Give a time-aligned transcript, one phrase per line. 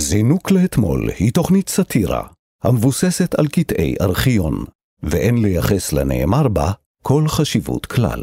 [0.00, 2.22] זינוק לאתמול היא תוכנית סאטירה
[2.64, 4.64] המבוססת על קטעי ארכיון,
[5.02, 8.22] ואין לייחס לנאמר בה כל חשיבות כלל.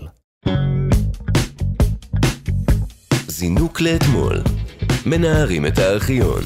[3.28, 4.42] זינוק לאתמול.
[5.06, 6.42] מנערים את הארכיון.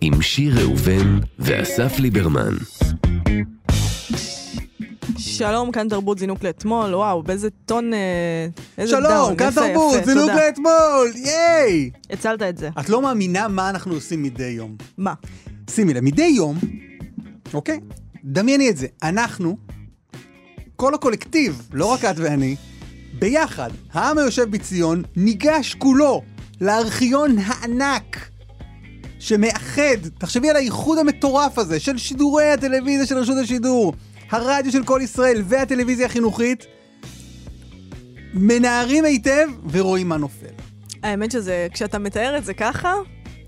[0.00, 2.54] עם שיר ראובן ואסף ליברמן.
[5.18, 7.98] שלום, כאן תרבות זינוק לאתמול, וואו, באיזה טון, אה,
[8.78, 9.04] איזה down.
[9.04, 10.46] שלום, כאן יפה, תרבות, יפה, זינוק תודה.
[10.46, 11.90] לאתמול, ייי!
[12.10, 12.70] הצלת את זה.
[12.80, 14.76] את לא מאמינה מה אנחנו עושים מדי יום.
[14.98, 15.14] מה?
[15.70, 16.58] שימי לב, מדי יום,
[17.54, 17.80] אוקיי?
[18.24, 19.56] דמייני את זה, אנחנו,
[20.76, 22.56] כל הקולקטיב, לא רק את ואני,
[23.18, 26.22] ביחד, העם היושב בציון, ניגש כולו
[26.60, 28.30] לארכיון הענק
[29.18, 33.92] שמאחד, תחשבי על האיחוד המטורף הזה של שידורי הטלוויזיה של רשות השידור,
[34.30, 36.66] הרדיו של כל ישראל והטלוויזיה החינוכית,
[38.34, 40.46] מנערים היטב ורואים מה נופל.
[41.02, 42.92] האמת שזה, כשאתה מתאר את זה ככה,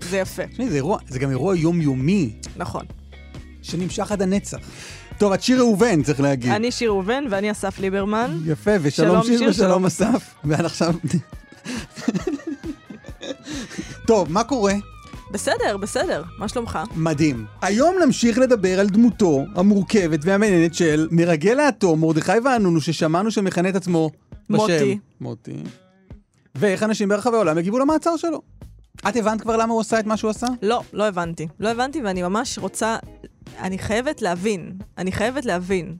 [0.01, 0.47] זה יפה.
[0.47, 2.85] תשמעי, זה, אירוע, זה גם אירוע יומיומי נכון.
[3.61, 4.57] שנמשך עד הנצח.
[5.17, 6.51] טוב, את שיר ראובן, צריך להגיד.
[6.51, 8.39] אני שיר ראובן ואני אסף ליברמן.
[8.45, 9.85] יפה, ושלום שלום, שיר שיר, ושלום שלום.
[9.85, 10.35] אסף.
[10.43, 10.93] ועד עכשיו...
[14.07, 14.73] טוב, מה קורה?
[15.31, 16.79] בסדר, בסדר, מה שלומך?
[16.95, 17.45] מדהים.
[17.61, 23.75] היום נמשיך לדבר על דמותו המורכבת והמעניינת של מרגל האטום, מרדכי ואנונו, ששמענו שמכנה את
[23.75, 24.09] עצמו
[24.49, 24.57] בשם.
[24.57, 24.99] מוטי.
[25.21, 25.63] מוטי.
[26.55, 28.41] ואיך אנשים ברחבי העולם יגיבו למעצר שלו.
[29.09, 30.47] את הבנת כבר למה הוא עשה את מה שהוא עשה?
[30.61, 31.47] לא, לא הבנתי.
[31.59, 32.97] לא הבנתי ואני ממש רוצה...
[33.59, 34.71] אני חייבת להבין.
[34.97, 35.95] אני חייבת להבין.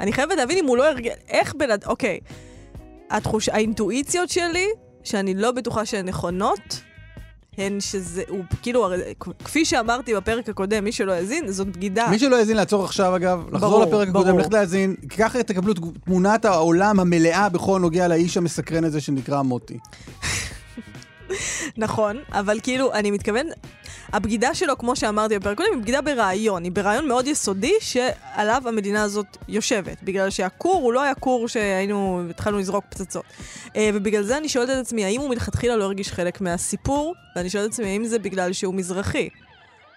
[0.00, 1.10] אני חייבת להבין אם הוא לא הרגל...
[1.28, 1.88] איך בן אדם...
[1.88, 2.18] אוקיי.
[3.10, 3.48] התחוש...
[3.48, 4.66] האינטואיציות שלי,
[5.04, 6.80] שאני לא בטוחה שהן נכונות,
[7.58, 8.22] הן שזה...
[8.28, 8.88] הוא כאילו...
[9.44, 12.08] כפי שאמרתי בפרק הקודם, מי שלא האזין, זאת בגידה.
[12.10, 14.38] מי שלא האזין לעצור עכשיו אגב, לחזור ברור, לפרק הקודם, ברור.
[14.38, 19.78] ללכת להאזין, ככה תקבלו תמונת העולם המלאה בכל נוגע לאיש המסקרן הזה שנקרא מוטי.
[21.76, 23.46] נכון, אבל כאילו, אני מתכוון,
[24.12, 26.64] הבגידה שלו, כמו שאמרתי בפרק קודם, היא בגידה ברעיון.
[26.64, 30.02] היא ברעיון מאוד יסודי שעליו המדינה הזאת יושבת.
[30.02, 33.24] בגלל שהכור הוא לא היה כור שהיינו, התחלנו לזרוק פצצות.
[33.76, 37.14] אה, ובגלל זה אני שואלת את עצמי, האם הוא מלכתחילה לא הרגיש חלק מהסיפור?
[37.36, 39.28] ואני שואלת את עצמי, האם זה בגלל שהוא מזרחי?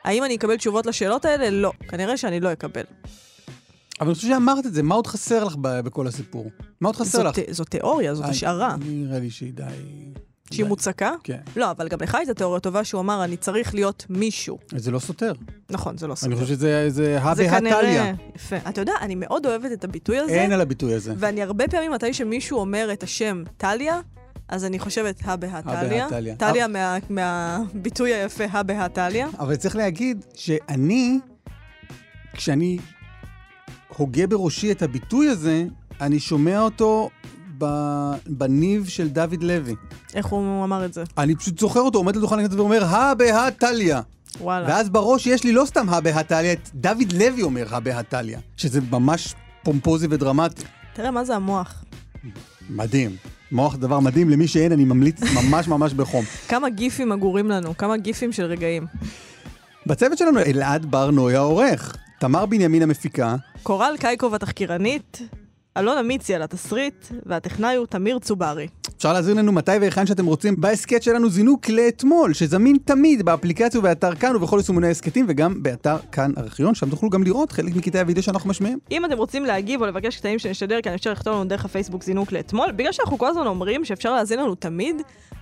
[0.04, 1.50] האם אני אקבל תשובות לשאלות האלה?
[1.50, 1.72] לא.
[1.88, 2.84] כנראה שאני לא אקבל.
[4.00, 6.52] אבל אני חושב שאמרת את זה, מה עוד חסר לך בכל הסיפור?
[6.82, 7.36] מה עוד חסר לך?
[7.36, 8.76] זאת, זו תיאוריה, זאת השערה.
[8.86, 9.64] נראה לי שהיא די...
[10.56, 10.66] שהיא.
[10.66, 11.12] מוצקה?
[11.24, 11.38] כן.
[11.56, 14.58] לא, אבל גם לך הייתה תיאוריה טובה שהוא אמר, אני צריך להיות מישהו.
[14.76, 15.34] זה לא סותר.
[15.70, 16.28] נכון, זה לא סותר.
[16.28, 17.60] אני חושב שזה זה הא זה בהא.
[17.60, 18.02] תליא.
[18.36, 18.56] יפה.
[18.70, 21.14] אתה יודע, אני מאוד אוהבת את הביטוי הזה, אין על הביטוי הזה.
[21.18, 24.00] ואני הרבה פעמים, מתי שמישהו אומר את השם טליה,
[24.48, 26.36] אז אני חושבת הא בהא הא בהא טליה.
[26.36, 29.28] טליה מה- מהביטוי היפה הא בהא טליה.
[29.40, 31.20] אבל צריך להגיד שאני,
[32.34, 32.78] כשאני
[33.98, 35.64] הוגה בראשי את הביטוי הזה,
[36.02, 37.10] אני שומע אותו
[38.28, 39.76] בניב של דוד לוי.
[40.14, 41.04] איך הוא אמר את זה?
[41.18, 43.96] אני פשוט זוכר אותו עומד לדוכן הכנסת ואומר, הא בהא תליא.
[44.42, 44.68] וואלה.
[44.68, 48.02] ואז בראש יש לי לא סתם הא בהא תליא, את דוד לוי אומר הא בהא
[48.02, 50.64] תליא, שזה ממש פומפוזי ודרמטי.
[50.94, 51.84] תראה מה זה המוח.
[52.70, 53.16] מדהים.
[53.52, 56.26] מוח דבר מדהים, למי שאין, אני ממליץ ממש ממש בחום.
[56.48, 58.86] כמה גיפים אגורים לנו, כמה גיפים של רגעים.
[59.88, 65.22] בצוות שלנו אלעד בר נוי העורך, תמר בנימין המפיקה, קורל קייקוב התחקירנית,
[65.78, 68.68] אלונה מיצי על התסריט, והטכנאי הוא תמיר צוברי.
[68.98, 74.16] אפשר להזין לנו מתי והיכן שאתם רוצים בהסכת שלנו זינוק לאתמול, שזמין תמיד באפליקציה ובאתר
[74.16, 78.24] כאן ובכל יישומוני ההסכתים וגם באתר כאן ארכיון, שם תוכלו גם לראות חלק מקטעי הוידאו
[78.24, 78.80] שאנחנו משמיעים.
[78.92, 82.32] אם אתם רוצים להגיב או לבקש קטעים שנשדר כאן, אפשר לכתוב לנו דרך הפייסבוק זינוק
[82.32, 82.72] לאתמול.
[82.72, 84.96] בגלל שאנחנו כל הזמן אומרים שאפשר להאזין לנו תמיד,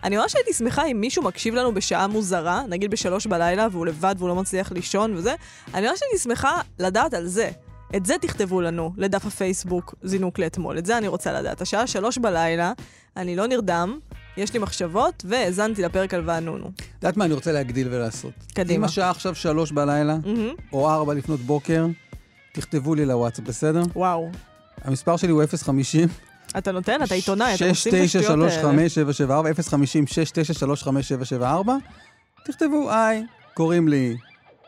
[0.03, 4.15] אני ממש הייתי שמחה אם מישהו מקשיב לנו בשעה מוזרה, נגיד בשלוש בלילה, והוא לבד
[4.17, 5.33] והוא לא מצליח לישון וזה,
[5.73, 7.49] אני ממש הייתי שמחה לדעת על זה.
[7.95, 11.61] את זה תכתבו לנו לדף הפייסבוק זינוק לאתמול, את זה אני רוצה לדעת.
[11.61, 12.73] השעה שלוש בלילה,
[13.17, 13.99] אני לא נרדם,
[14.37, 16.71] יש לי מחשבות, והאזנתי לפרק על וענונו.
[16.75, 18.33] את יודעת מה אני רוצה להגדיל ולעשות?
[18.53, 18.79] קדימה.
[18.79, 20.53] אם השעה עכשיו שלוש בלילה, מהמם.
[20.73, 21.85] או ארבע לפנות בוקר,
[22.53, 23.81] תכתבו לי לוואטסאפ, בסדר?
[23.95, 24.29] וואו.
[24.83, 26.07] המספר שלי הוא 050
[26.57, 27.03] אתה נותן?
[27.03, 28.49] אתה עיתונאי, אתה מוסיף את השטויות האלה.
[28.49, 31.33] 6935 050 6935
[32.45, 33.23] תכתבו, היי,
[33.53, 34.17] קוראים לי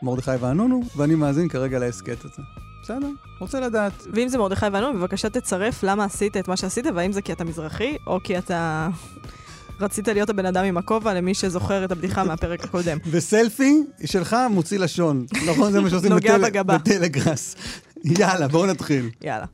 [0.02, 2.42] מרדכי ואנונו, ואני מאזין כרגע להסכת הזה.
[2.82, 3.08] בסדר?
[3.38, 3.92] רוצה לדעת.
[4.12, 7.44] ואם זה מרדכי ואנון, בבקשה תצרף למה עשית את מה שעשית, והאם זה כי אתה
[7.44, 8.88] מזרחי, או כי אתה
[9.80, 12.98] רצית להיות הבן אדם עם הכובע, למי שזוכר את הבדיחה מהפרק הקודם.
[13.10, 15.26] וסלפי שלך מוציא לשון.
[15.50, 15.72] נכון?
[15.72, 16.62] זה מה שעושים בטל-.
[16.62, 17.56] בטלגראס.
[18.04, 19.10] יאללה, בואו נתחיל.
[19.22, 19.46] יאללה.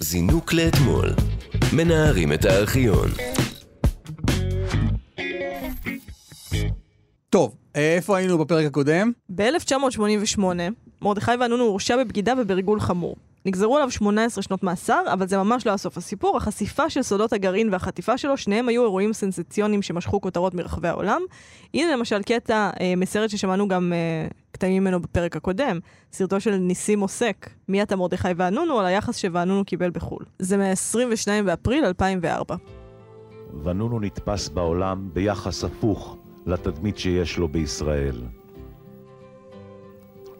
[0.00, 1.14] זינוק לאתמול.
[1.72, 3.08] מנערים את הארכיון.
[7.30, 9.12] טוב, איפה היינו בפרק הקודם?
[9.34, 10.40] ב-1988,
[11.02, 13.16] מרדכי ואנון הורשע בבגידה ובריגול חמור.
[13.46, 16.36] נגזרו עליו 18 שנות מאסר, אבל זה ממש לא היה סוף הסיפור.
[16.36, 21.22] החשיפה של סודות הגרעין והחטיפה שלו, שניהם היו אירועים סנסציוניים שמשכו כותרות מרחבי העולם.
[21.74, 25.78] הנה למשל קטע אה, מסרט ששמענו גם אה, קטעים ממנו בפרק הקודם,
[26.12, 30.24] סרטו של ניסים עוסק, מי אתה מרדכי ואנונו, על היחס שוואנונו קיבל בחו"ל.
[30.38, 32.56] זה מ-22 באפריל 2004.
[33.64, 38.22] ונונו נתפס בעולם ביחס הפוך לתדמית שיש לו בישראל.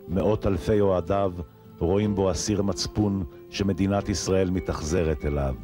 [0.09, 1.33] מאות אלפי אוהדיו
[1.79, 5.55] רואים בו אסיר מצפון שמדינת ישראל מתאכזרת אליו.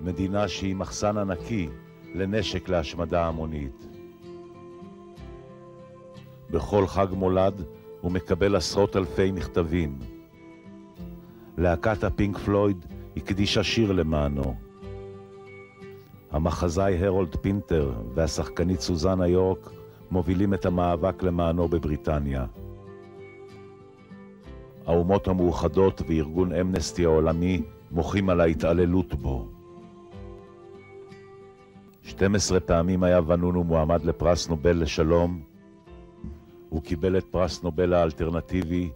[0.00, 1.68] מדינה שהיא מחסן ענקי
[2.14, 3.86] לנשק להשמדה המונית.
[6.50, 7.62] בכל חג מולד
[8.00, 9.98] הוא מקבל עשרות אלפי מכתבים.
[11.58, 14.54] להקת הפינק פלויד הקדישה שיר למענו.
[16.34, 19.70] המחזאי הרולד פינטר והשחקנית סוזנה יורק
[20.10, 22.46] מובילים את המאבק למענו בבריטניה.
[24.86, 29.48] האומות המאוחדות וארגון אמנסטי העולמי מוחים על ההתעללות בו.
[32.02, 35.40] 12 פעמים היה ונונו מועמד לפרס נובל לשלום,
[36.68, 38.90] הוא קיבל את פרס נובל האלטרנטיבי,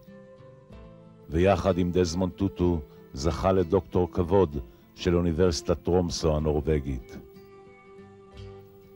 [1.31, 2.81] ויחד עם דזמונד טוטו
[3.13, 4.57] זכה לדוקטור כבוד
[4.95, 7.28] של אוניברסיטת טרומסו הנורבגית.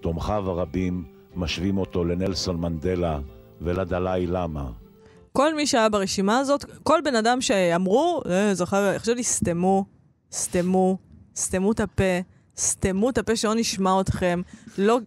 [0.03, 1.05] תומכיו הרבים
[1.35, 3.19] משווים אותו לנלסון מנדלה
[3.61, 4.71] ולדלאי למה.
[5.33, 9.85] כל מי שהיה ברשימה הזאת, כל בן אדם שאמרו, אה, זוכר, חשבתי, סתמו,
[10.33, 10.99] סתמו,
[11.37, 12.21] סתמו את הפה,
[12.59, 14.41] סתמו את הפה שלא נשמע אתכם.
[14.79, 14.99] לא,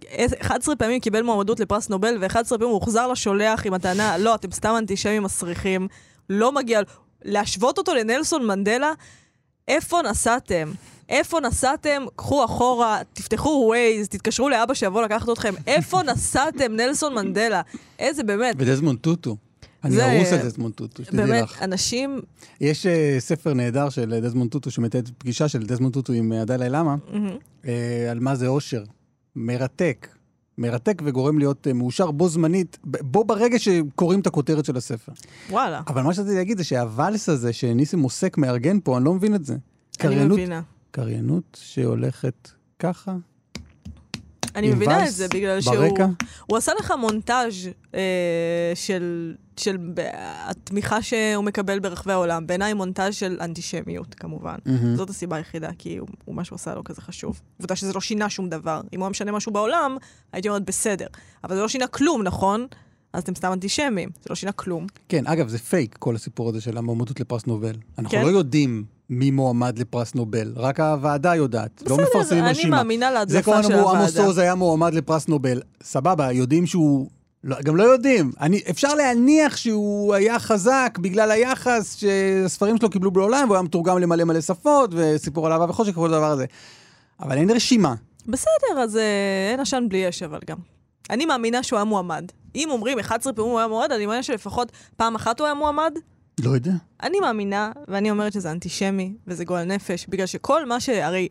[0.41, 4.51] 11 פעמים קיבל מועמדות לפרס נובל, ו-11 פעמים הוא הוחזר לשולח עם הטענה, לא, אתם
[4.51, 5.87] סתם אנטישמים מסריחים,
[6.29, 6.81] לא מגיע...
[7.25, 8.91] להשוות אותו לנלסון מנדלה,
[9.67, 10.71] איפה נסעתם?
[11.09, 12.03] איפה נסעתם?
[12.15, 15.53] קחו אחורה, תפתחו ווייז, תתקשרו לאבא שיבוא לקחת אתכם.
[15.67, 17.61] איפה נסעתם, נלסון מנדלה?
[17.99, 18.55] איזה באמת.
[18.57, 19.37] ודזמונד טוטו.
[19.83, 21.61] אני הרוס על דזמונד טוטו, שתדעי באמת, לך.
[21.61, 22.21] אנשים...
[22.61, 26.69] יש אה, ספר נהדר של דזמונד טוטו, שמתעד פגישה של דזמונד טוטו עם אה, הדלאי
[26.69, 26.95] למה.
[27.67, 28.83] אה, על מהו אושר.
[29.35, 30.07] מרתק.
[30.57, 35.11] מרתק וגורם להיות אה, מאושר בו זמנית, בו ברגע שקוראים את הכותרת של הספר.
[35.49, 39.13] וואלה, אבל מה שרציתי להגיד זה שה vals הזה שניסים מוסק מארגן פה, אני לא
[39.13, 39.53] מבין את זה.
[39.53, 39.61] אני
[39.97, 40.61] קריינות, מבינה.
[40.95, 43.15] קריינות שהולכת ככה,
[44.55, 45.75] אני מבינה את זה בגלל שהוא...
[45.75, 46.07] ברקע.
[46.45, 47.53] הוא עשה לך מונטאז'
[47.95, 49.77] אה, של, של
[50.49, 52.47] התמיכה שהוא מקבל ברחבי העולם.
[52.47, 54.55] בעיניי מונטאז' של אנטישמיות, כמובן.
[54.65, 54.95] מהמם.
[54.95, 57.41] זאת הסיבה היחידה, כי הוא, הוא מה שהוא עשה לא כזה חשוב.
[57.57, 58.81] עובדה שזה לא שינה שום דבר.
[58.93, 59.97] אם הוא היה משנה משהו בעולם,
[60.33, 61.07] הייתי אומרת בסדר.
[61.43, 62.67] אבל זה לא שינה כלום, נכון?
[63.13, 64.09] אז אתם סתם אנטישמים.
[64.23, 64.87] זה לא שינה כלום.
[65.09, 67.75] כן, אגב, זה פייק, כל הסיפור הזה של המועמדות לפרס נובל.
[67.97, 68.23] אנחנו כן?
[68.23, 71.83] לא יודעים מי מועמד לפרס נובל, רק הוועדה יודעת.
[71.85, 72.77] לא בסדר, מפרסמים אני רשימה.
[72.77, 74.27] מאמינה זה להדלפה כל של הזמן אמרו, עמוס הוועדה.
[74.27, 75.61] עוז היה מועמד לפרס נובל.
[75.83, 77.09] סבבה, יודעים שהוא...
[77.43, 78.31] לא, גם לא יודעים.
[78.41, 83.97] אני, אפשר להניח שהוא היה חזק בגלל היחס שהספרים שלו קיבלו בעולם, והוא היה מתורגם
[83.97, 86.45] למלא מלא שפות, וסיפור על אהבה וחושך וכל הדבר הזה.
[87.19, 87.95] אבל אין רשימה.
[88.27, 90.57] בסדר, אז אה, אין עשן בלי אש, אבל גם.
[91.09, 92.25] אני מאמינה שהוא היה מועמד.
[92.55, 95.93] אם אומרים 11 פעמים הוא היה מועמד, אני מאמינה שלפחות פעם אחת הוא היה מועמד.
[96.43, 96.71] לא יודע.
[97.03, 100.89] אני מאמינה, ואני אומרת שזה אנטישמי, וזה גועל נפש, בגלל שכל מה ש...
[100.89, 101.27] הרי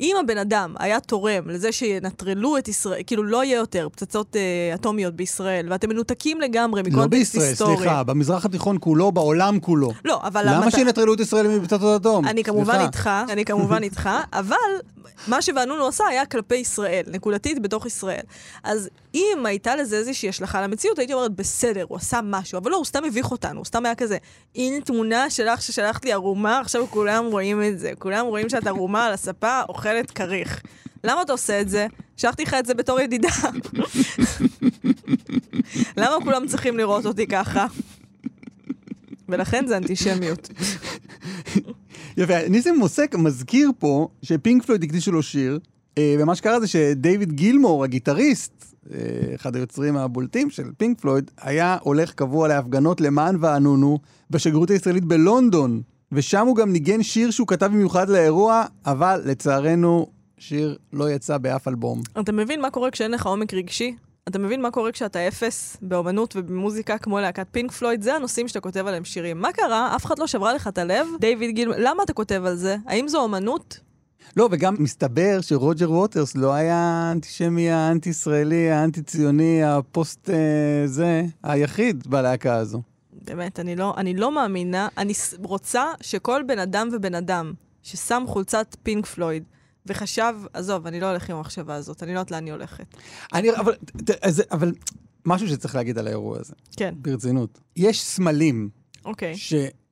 [0.00, 4.74] אם הבן אדם היה תורם לזה שינטרלו את ישראל, כאילו לא יהיה יותר פצצות אה,
[4.74, 7.76] אטומיות בישראל, ואתם מנותקים לגמרי לא מקונטקסט בישראל, היסטורי.
[7.76, 9.92] סליחה, במזרח התיכון כולו, בעולם כולו.
[10.04, 12.26] לא, אבל למה המת- שינטרלו את ישראל מפצצות אטום?
[12.26, 12.84] אני כמובן סליחה.
[12.86, 14.56] איתך, אני כמובן איתך, אבל
[15.28, 18.20] מה שוואנונו עשה היה כלפי ישראל, נקודתית בתוך ישראל.
[18.64, 22.76] אז אם הייתה לזה איזושהי השלכה למציאות, הייתי אומרת, בסדר, הוא עשה משהו, אבל לא,
[22.76, 24.16] הוא סתם הביך אותנו, הוא סתם היה כזה,
[24.56, 29.06] הנה תמונה שלך ששלחת לי ערומה, עכשיו כולם רואים את זה, כולם רואים שאת ערומה
[29.06, 29.60] על הספה,
[29.90, 30.62] אוכלת כריך.
[31.04, 31.86] למה אתה עושה את זה?
[32.16, 33.28] שלחתי לך את זה בתור ידידה.
[35.96, 37.66] למה כולם צריכים לראות אותי ככה?
[39.28, 40.48] ולכן זה אנטישמיות.
[42.16, 45.58] יפה, ניסים מוסק מזכיר פה שפינק פלויד הקדישו לו שיר,
[45.98, 48.98] אה, ומה שקרה זה שדייוויד גילמור, הגיטריסט, אה,
[49.34, 53.98] אחד היוצרים הבולטים של פינק פלויד, היה הולך קבוע להפגנות למען ואנונו
[54.30, 60.06] בשגרירות הישראלית בלונדון, ושם הוא גם ניגן שיר שהוא כתב במיוחד לאירוע, אבל לצערנו,
[60.38, 62.02] שיר לא יצא באף אלבום.
[62.20, 63.96] אתה מבין מה קורה כשאין לך עומק רגשי?
[64.28, 68.02] אתה מבין מה קורה כשאתה אפס באומנות ובמוזיקה כמו להקת פינק פלויד?
[68.02, 69.40] זה הנושאים שאתה כותב עליהם שירים.
[69.40, 69.96] מה קרה?
[69.96, 71.06] אף אחד לא שברה לך את הלב?
[71.20, 71.72] דיוויד גיל...
[71.78, 72.76] למה אתה כותב על זה?
[72.86, 73.80] האם זו אומנות?
[74.36, 80.30] לא, וגם מסתבר שרוג'ר ווטרס לא היה האנטישמי, האנטי-ישראלי, האנטי-ציוני, הפוסט...
[80.30, 82.82] אה, זה, היחיד בלהקה הזו.
[83.24, 84.88] באמת, אני לא, אני לא מאמינה.
[84.98, 85.12] אני
[85.42, 89.44] רוצה שכל בן אדם ובן אדם ששם חולצת פינק פלויד
[89.86, 92.84] וחשב, עזוב, אני לא הולך עם המחשבה הזאת, אני לא יודעת לאן היא הולכת.
[93.34, 93.74] אני, אבל,
[94.22, 94.72] אז- אבל
[95.26, 97.60] משהו שצריך להגיד על האירוע הזה, כן, ברצינות.
[97.76, 98.68] יש סמלים
[99.04, 99.34] אוקיי.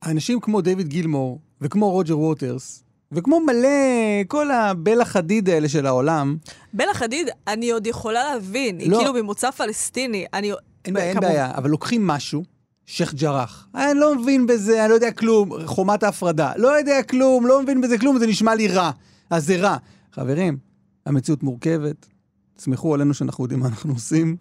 [0.07, 3.69] אנשים כמו דיוויד גילמור, וכמו רוג'ר ווטרס, וכמו מלא,
[4.29, 6.37] כל הבלה חדיד האלה של העולם,
[6.73, 8.99] בלה חדיד, אני עוד יכולה להבין, היא לא.
[8.99, 10.27] כאילו ממוצא פלסטיני.
[10.35, 10.53] אני...
[10.85, 12.43] אין בעיה, אין בעיה, אבל לוקחים משהו,
[12.91, 17.47] שייח' ג'ראח, אני לא מבין בזה, אני לא יודע כלום, חומת ההפרדה, לא יודע כלום,
[17.47, 18.91] לא מבין בזה כלום, זה נשמע לי רע.
[19.31, 19.77] אז זה רע.
[20.13, 20.59] חברים,
[21.07, 22.07] המציאות מורכבת,
[22.57, 24.37] תסמכו עלינו שאנחנו יודעים מה אנחנו עושים,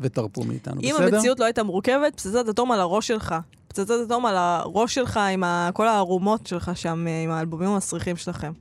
[0.00, 1.16] ותרפו מאיתנו, אם בסדר?
[1.16, 3.34] המציאות לא הייתה מורכבת, פצצת אטום על הראש שלך.
[3.72, 5.70] פצצת אטום על הראש שלך עם ה...
[5.72, 8.52] כל הערומות שלך שם, אה, עם האלבומים המסריחים שלכם.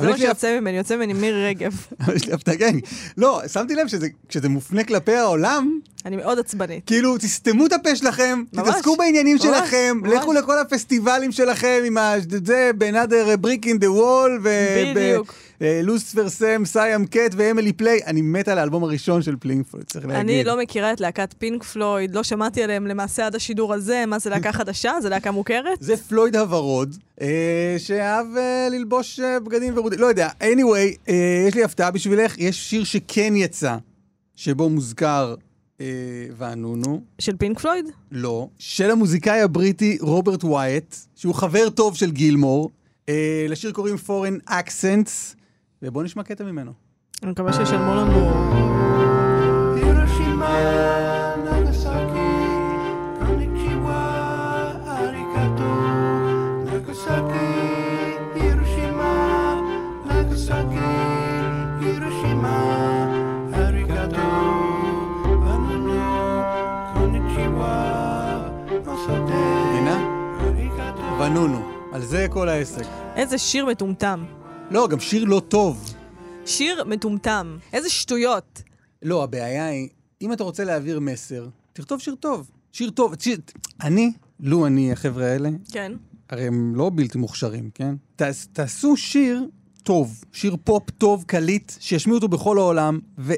[0.00, 1.72] זה מה שיוצא ממני, יוצא ממני מירי רגב.
[2.00, 2.76] אבל יש לי הפתעה, כן.
[3.16, 6.86] לא, שמתי לב שכשזה מופנה כלפי העולם, אני מאוד עצבנית.
[6.86, 10.00] כאילו, תסתמו את הפה שלכם, תתעסקו בעניינים שלכם.
[10.04, 12.14] לכו לכל הפסטיבלים שלכם עם ה...
[12.44, 14.30] זה, ב-Another Brick in the Wall,
[14.94, 15.34] בדיוק.
[15.62, 18.00] ו Lucifer Sam, Siam cat ו Emily Play.
[18.06, 20.20] אני מת על האלבום הראשון של פינק פלויד, צריך להגיד.
[20.20, 24.04] אני לא מכירה את להקת פינק פלויד, לא שמעתי עליהם למעשה עד השידור הזה.
[24.06, 24.92] מה זה להקה חדשה?
[25.02, 25.78] זה להקה מוכרת?
[25.80, 30.28] זה פלויד הוורוד, אה, שאהב אה, ללבוש אה, בגדים ורודים, לא יודע.
[30.40, 31.12] anyway,
[31.48, 33.76] יש לי הפתעה בשבילך, יש שיר שכן יצא,
[34.36, 35.34] שבו מוזכר
[36.36, 37.00] ואנונו.
[37.18, 37.84] של פינק פלויד?
[38.12, 42.70] לא, של המוזיקאי הבריטי רוברט ווייט, שהוא חבר טוב של גילמור.
[43.48, 45.41] לשיר קוראים Foreign Accents,
[45.82, 46.72] ובואו נשמע קטע ממנו.
[47.22, 48.32] אני מקווה שישלמו לנו...
[71.20, 71.62] ונונו,
[71.92, 72.82] על זה כל העסק.
[73.16, 74.24] איזה שיר מטומטם.
[74.72, 75.94] לא, גם שיר לא טוב.
[76.46, 77.56] שיר מטומטם.
[77.72, 78.62] איזה שטויות.
[79.02, 79.88] לא, הבעיה היא,
[80.22, 82.50] אם אתה רוצה להעביר מסר, תכתוב שיר טוב.
[82.72, 83.14] שיר טוב.
[83.18, 83.38] שיר...
[83.82, 85.92] אני, לו אני, החבר'ה האלה, כן.
[86.30, 87.94] הרי הם לא בלתי מוכשרים, כן?
[88.16, 89.46] תעש, תעשו שיר
[89.82, 93.32] טוב, שיר פופ טוב, קליט, שישמיעו אותו בכל העולם, ו-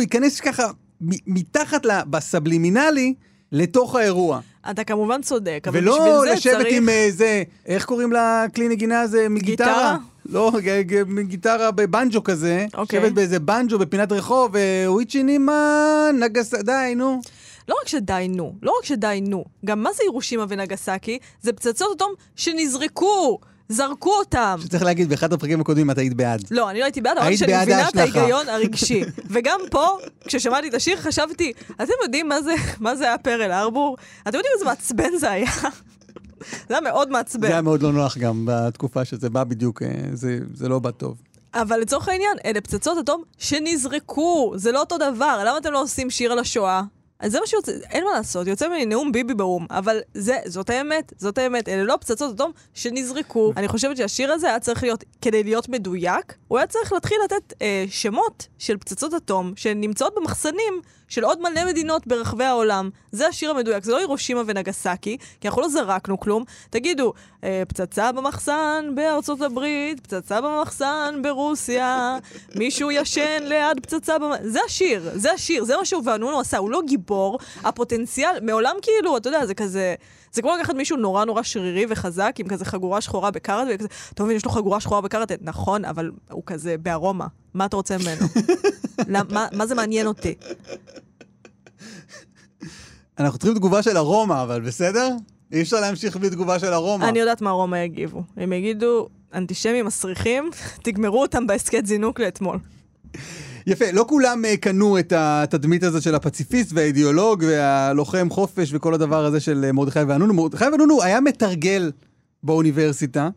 [0.00, 3.14] ייכנס ככה מ- מתחת בסבלימינלי
[3.52, 4.40] לתוך האירוע.
[4.70, 6.76] אתה כמובן צודק, אבל ולא בשביל זה לשבת צריך...
[6.76, 9.28] עם אה, זה, איך קוראים לכלי נגינה הזה?
[9.28, 9.66] מגיטרה?
[9.66, 9.96] גיטרה?
[10.28, 12.66] לא, ג- ג- מגיטרה בבנג'ו כזה.
[12.74, 12.98] אוקיי.
[13.00, 14.54] לשבת באיזה בנג'ו בפינת רחוב,
[14.86, 16.54] וויצ'י נימה, נגס...
[16.54, 17.20] די, נו.
[17.68, 21.18] לא רק שדי נו, לא רק שדי נו, גם מה זה הירושימה ונגסקי?
[21.42, 24.56] זה פצצות אטום שנזרקו, זרקו אותם.
[24.62, 26.44] שצריך להגיד, באחד הפרקים הקודמים את היית בעד.
[26.50, 27.96] לא, אני לא הייתי בעד, אבל שאני מבינה את.
[27.96, 29.02] ההיגיון הרגשי.
[29.32, 29.86] וגם פה,
[30.24, 33.96] כששמעתי את השיר, חשבתי, אתם יודעים מה זה, מה זה היה פרל ארבור?
[34.28, 35.50] אתם יודעים איזה מעצבן זה היה?
[36.68, 37.48] זה היה מאוד זה מעצבן.
[37.48, 41.16] היה מאוד לא נוח גם בתקופה שזה בא בדיוק, אה, זה, זה לא בא טוב.
[41.54, 45.42] אבל לצורך העניין, אלה פצצות אטום שנזרקו, זה לא אותו דבר.
[45.46, 46.82] למה אתם לא עושים שיר על השואה?
[47.20, 50.70] אז זה מה שיוצא, אין מה לעשות, יוצא ממני נאום ביבי באו"ם, אבל זה, זאת
[50.70, 53.52] האמת, זאת האמת, אלה לא פצצות אטום שנזרקו.
[53.56, 57.52] אני חושבת שהשיר הזה היה צריך להיות, כדי להיות מדויק, הוא היה צריך להתחיל לתת
[57.62, 62.90] אה, שמות של פצצות אטום שנמצאות במחסנים של עוד מלא מדינות ברחבי העולם.
[63.12, 66.44] זה השיר המדויק, זה לא הירושימה ונגסקי, כי אנחנו לא זרקנו כלום.
[66.70, 67.12] תגידו,
[67.44, 72.18] אה, פצצה במחסן בארצות הברית, פצצה במחסן ברוסיה,
[72.60, 74.48] מישהו ישן ליד פצצה במחסן.
[74.48, 79.16] זה השיר, זה השיר, זה מה שהוא ואנונו עשה, הוא לא גיבור, הפוטנציאל, מעולם כאילו,
[79.16, 79.94] אתה יודע, זה כזה...
[80.32, 84.24] זה כמו לקחת מישהו נורא נורא שרירי וחזק, עם כזה חגורה שחורה בקארטה, וכזה, אתה
[84.24, 87.26] מבין, יש לו חגורה שחורה בקארטה, נכון, אבל הוא כזה בארומה.
[87.54, 88.26] מה אתה רוצה ממנו?
[89.14, 90.34] למ- מה, מה זה מעניין אותי?
[93.18, 95.08] אנחנו צריכים תגובה של הרומא, אבל בסדר?
[95.52, 97.08] אי אפשר להמשיך בלי תגובה של הרומא.
[97.08, 98.22] אני יודעת מה רומא יגיבו.
[98.36, 100.50] הם יגידו, אנטישמים מסריחים,
[100.82, 102.58] תגמרו אותם בהסכת זינוק לאתמול.
[103.70, 109.24] יפה, לא כולם אה, קנו את התדמית הזאת של הפציפיסט והאידיאולוג והלוחם חופש וכל הדבר
[109.24, 110.34] הזה של אה, מרדכי ואנונו.
[110.34, 111.92] מרדכי ואנונו היה מתרגל
[112.42, 113.28] באוניברסיטה,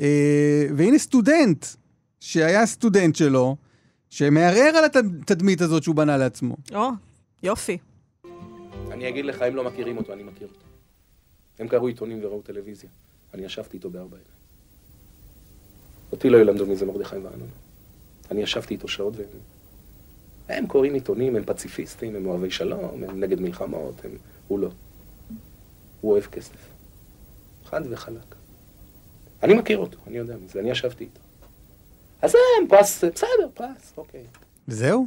[0.00, 1.66] אה, והנה סטודנט,
[2.20, 3.56] שהיה סטודנט שלו,
[4.10, 6.56] שמערער על התדמית הזאת שהוא בנה לעצמו.
[6.74, 6.88] או,
[7.42, 7.78] יופי.
[8.90, 10.66] אני אגיד לך, הם לא מכירים אותו, אני מכיר אותו.
[11.58, 12.90] הם קראו עיתונים וראו טלוויזיה.
[13.34, 14.34] אני ישבתי איתו בארבע עיניים.
[16.12, 17.48] אותי לא ילמדו מי זה מרדכי ואנון.
[18.30, 19.53] אני ישבתי איתו שעות והם...
[20.48, 24.10] הם קוראים עיתונים, הם פציפיסטים, הם אוהבי שלום, הם נגד מלחמות, הם...
[24.48, 24.70] הוא לא.
[26.00, 26.56] הוא אוהב כסף.
[27.64, 28.34] חד וחלק.
[29.42, 31.20] אני מכיר אותו, אני יודע מי זה, אני ישבתי איתו.
[32.22, 34.24] אז הם פרס, בסדר, פרס, אוקיי.
[34.68, 35.06] וזהו?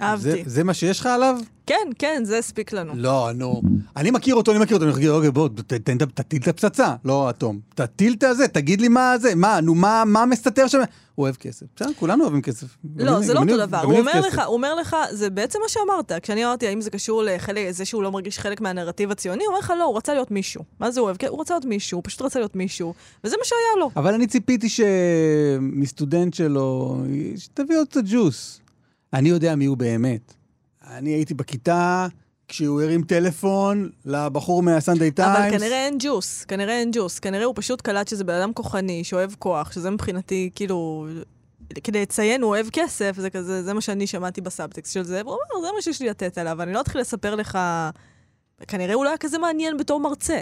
[0.00, 0.22] אהבתי.
[0.22, 1.38] זה, זה מה שיש לך עליו?
[1.66, 2.92] כן, כן, זה הספיק לנו.
[2.96, 3.62] לא, נו.
[3.96, 5.48] אני מכיר אותו, אני מכיר אותו, אני מכיר, אוקיי, בוא,
[6.14, 7.60] תטיל את הפצצה, לא אטום.
[7.74, 10.78] תטיל את הזה, תגיד לי מה זה, מה, נו, מה, מה מסתתר שם?
[11.16, 11.66] הוא אוהב כסף.
[11.76, 12.66] בסדר, כולנו אוהבים כסף.
[12.96, 13.80] לא, זה לא אותו דבר.
[14.46, 16.12] הוא אומר לך, זה בעצם מה שאמרת.
[16.22, 19.58] כשאני אמרתי, האם זה קשור לחלק, זה שהוא לא מרגיש חלק מהנרטיב הציוני, הוא אומר
[19.58, 20.64] לך, לא, הוא רצה להיות מישהו.
[20.80, 21.16] מה זה אוהב?
[21.28, 22.94] הוא רצה להיות מישהו, הוא פשוט רצה להיות מישהו,
[23.24, 23.90] וזה מה שהיה לו.
[23.96, 26.96] אבל אני ציפיתי שכסטודנט שלו,
[27.36, 28.60] שתביא עוד קצת ג'וס.
[29.12, 30.34] אני יודע מי הוא באמת.
[30.90, 32.06] אני הייתי בכיתה
[32.48, 35.36] כשהוא הרים טלפון לבחור מהסנדיי טיימס.
[35.36, 37.18] אבל כנראה אין ג'וס, כנראה אין ג'וס.
[37.18, 41.06] כנראה הוא פשוט קלט שזה בן אדם כוחני, שאוהב כוח, שזה מבחינתי, כאילו...
[41.84, 45.36] כדי לציין, הוא אוהב כסף, זה כזה, זה מה שאני שמעתי בסאבטקסט של זה, והוא
[45.54, 46.62] אומר, זה מה שיש לי לתת עליו.
[46.62, 47.58] אני לא אתחיל לספר לך...
[48.68, 50.40] כנראה הוא לא היה כזה מעניין בתור מרצה.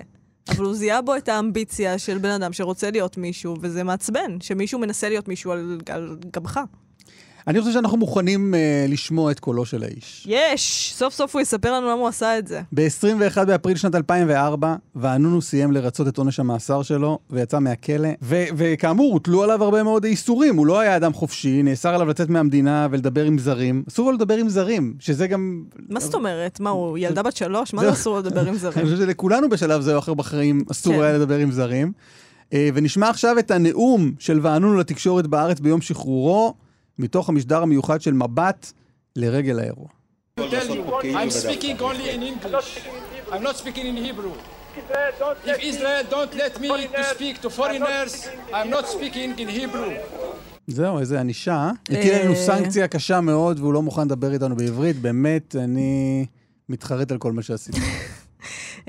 [0.49, 4.79] אבל הוא זיהה בו את האמביציה של בן אדם שרוצה להיות מישהו, וזה מעצבן, שמישהו
[4.79, 6.61] מנסה להיות מישהו על, על גבך.
[7.49, 10.27] אני חושב שאנחנו מוכנים uh, לשמוע את קולו של האיש.
[10.29, 10.93] יש!
[10.97, 12.61] סוף סוף הוא יספר לנו למה הוא עשה את זה.
[12.73, 18.09] ב-21 באפריל שנת 2004, ואנונו סיים לרצות את עונש המאסר שלו, ויצא מהכלא.
[18.23, 20.57] ו- וכאמור, הוטלו עליו הרבה מאוד איסורים.
[20.57, 23.83] הוא לא היה אדם חופשי, נאסר עליו לצאת מהמדינה ולדבר עם זרים.
[23.89, 25.65] אסור לו לדבר עם זרים, שזה גם...
[25.89, 26.61] מה זאת אומרת?
[26.61, 27.75] מה, הוא ילדה בת שלוש?
[27.75, 27.95] מה זה זהו.
[27.95, 28.85] אסור לדבר עם אני זרים?
[28.85, 31.03] חושב שלכולנו בשלב זה או אחר בחיים אסור כן.
[31.03, 31.93] היה לדבר עם זרים.
[32.53, 36.55] אה, ונשמע עכשיו את הנאום של ואנונו לתקשורת בארץ ביום שחרורו,
[36.99, 38.73] מתוך המשדר המיוחד של מבט
[39.17, 39.89] לרגל האירוע.
[40.41, 42.71] tell you, I'm speaking only in English.
[43.33, 44.35] I'm not speaking in Hebrew.
[45.53, 48.13] If Israel don't let me to speak to foreigners,
[48.53, 49.91] I'm not speaking in Hebrew.
[50.67, 51.71] זהו, איזה ענישה.
[51.83, 52.37] הטיל עלינו אה.
[52.37, 54.97] סנקציה קשה מאוד, והוא לא מוכן לדבר איתנו בעברית.
[54.97, 56.27] באמת, אני
[56.69, 57.81] מתחרט על כל מה שעשיתי.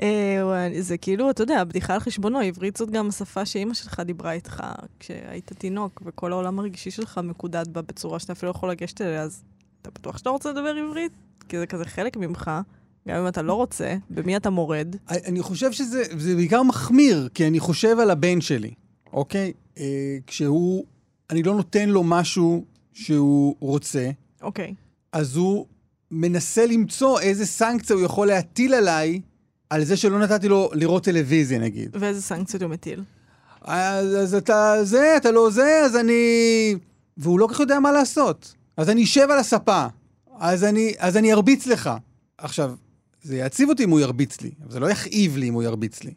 [0.02, 4.32] אה, זה כאילו, אתה יודע, בדיחה על חשבונו, עברית זאת גם השפה שאימא שלך דיברה
[4.32, 4.62] איתך
[5.00, 9.22] כשהיית תינוק, וכל העולם הרגשי שלך מקודד בה בצורה שאתה אפילו לא יכול לגשת אליה,
[9.22, 9.42] אז
[9.82, 11.12] אתה בטוח שאתה רוצה לדבר עברית?
[11.48, 12.50] כי זה כזה חלק ממך,
[13.08, 14.96] גם אם אתה לא רוצה, במי אתה מורד.
[15.08, 18.74] אני חושב שזה זה בעיקר מחמיר, כי אני חושב על הבן שלי,
[19.12, 19.52] אוקיי?
[19.78, 20.84] אה, כשהוא,
[21.30, 24.10] אני לא נותן לו משהו שהוא רוצה,
[24.42, 24.74] אוקיי.
[25.12, 25.66] אז הוא
[26.10, 29.20] מנסה למצוא איזה סנקציה הוא יכול להטיל עליי,
[29.70, 31.90] על זה שלא נתתי לו לראות טלוויזיה, נגיד.
[31.92, 33.02] ואיזה סנקציות הוא מטיל?
[33.62, 36.74] אז, אז אתה זה, אתה לא זה, אז אני...
[37.16, 38.54] והוא לא כל כך יודע מה לעשות.
[38.76, 39.86] אז אני אשב על הספה,
[40.38, 41.90] אז אני, אז אני ארביץ לך.
[42.38, 42.74] עכשיו,
[43.22, 46.04] זה יעציב אותי אם הוא ירביץ לי, אבל זה לא יכאיב לי אם הוא ירביץ
[46.04, 46.12] לי.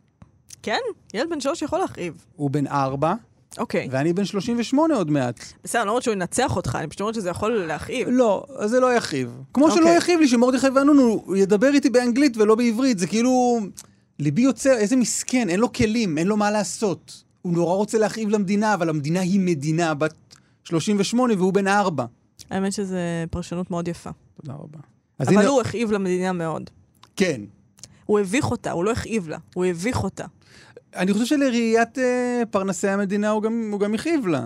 [0.64, 0.80] כן,
[1.14, 2.26] ילד בן שלוש יכול להכאיב.
[2.36, 3.14] הוא בן ארבע,
[3.58, 3.88] אוקיי.
[3.92, 5.40] ואני בן 38 עוד מעט.
[5.64, 8.08] בסדר, אני לא אומרת שהוא ינצח אותך, אני פשוט אומרת שזה יכול להכאיב.
[8.12, 9.42] לא, אז זה לא יכאיב.
[9.54, 9.98] כמו שלא אוקיי.
[9.98, 13.60] יכאיב לי שמרדכי ואנונו ידבר איתי באנגלית ולא בעברית, זה כאילו...
[14.20, 17.24] ליבי יוצא, איזה מסכן, אין לו כלים, אין לו מה לעשות.
[17.42, 20.14] הוא נורא רוצה להכאיב למדינה, אבל המדינה היא מדינה בת
[20.64, 22.06] 38 והוא בן 4.
[22.50, 22.96] האמת שזו
[23.32, 24.10] פרשנות מאוד יפה.
[24.42, 24.80] תודה רבה.
[25.20, 26.70] אבל הנה, הוא הכאיב למדינה מאוד.
[27.16, 27.42] כן.
[28.06, 30.26] הוא הביך אותה, הוא לא הכאיב לה, הוא הביך אותה.
[30.96, 34.46] אני חושב שלראיית אה, פרנסי המדינה הוא גם, הוא גם הכאיב לה.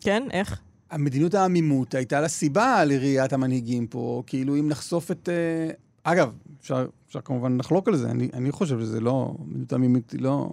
[0.00, 0.22] כן?
[0.30, 0.60] איך?
[0.90, 5.28] המדיניות העמימות הייתה לה סיבה לראיית המנהיגים פה, כאילו אם נחשוף את...
[5.28, 5.74] אה,
[6.12, 9.34] אגב, אפשר, אפשר כמובן לחלוק על זה, אני, אני חושב שזה לא...
[9.46, 10.48] מדיניות העמימות היא לא...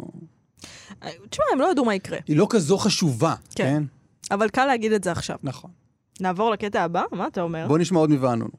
[1.04, 2.18] אה, תשמע, הם לא ידעו מה יקרה.
[2.28, 3.64] היא לא כזו חשובה, כן.
[3.64, 3.84] כן?
[4.32, 5.36] אבל קל להגיד את זה עכשיו.
[5.44, 5.72] נכון.
[6.20, 7.04] נעבור לקטע הבא?
[7.12, 7.68] מה אתה אומר?
[7.68, 8.52] בוא נשמע עוד מוואנונו.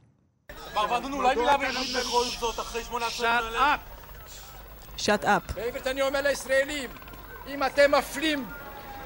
[3.11, 3.92] שאט אפ.
[5.55, 6.91] בעברית אני אומר לישראלים,
[7.49, 8.45] אם אתם מפלים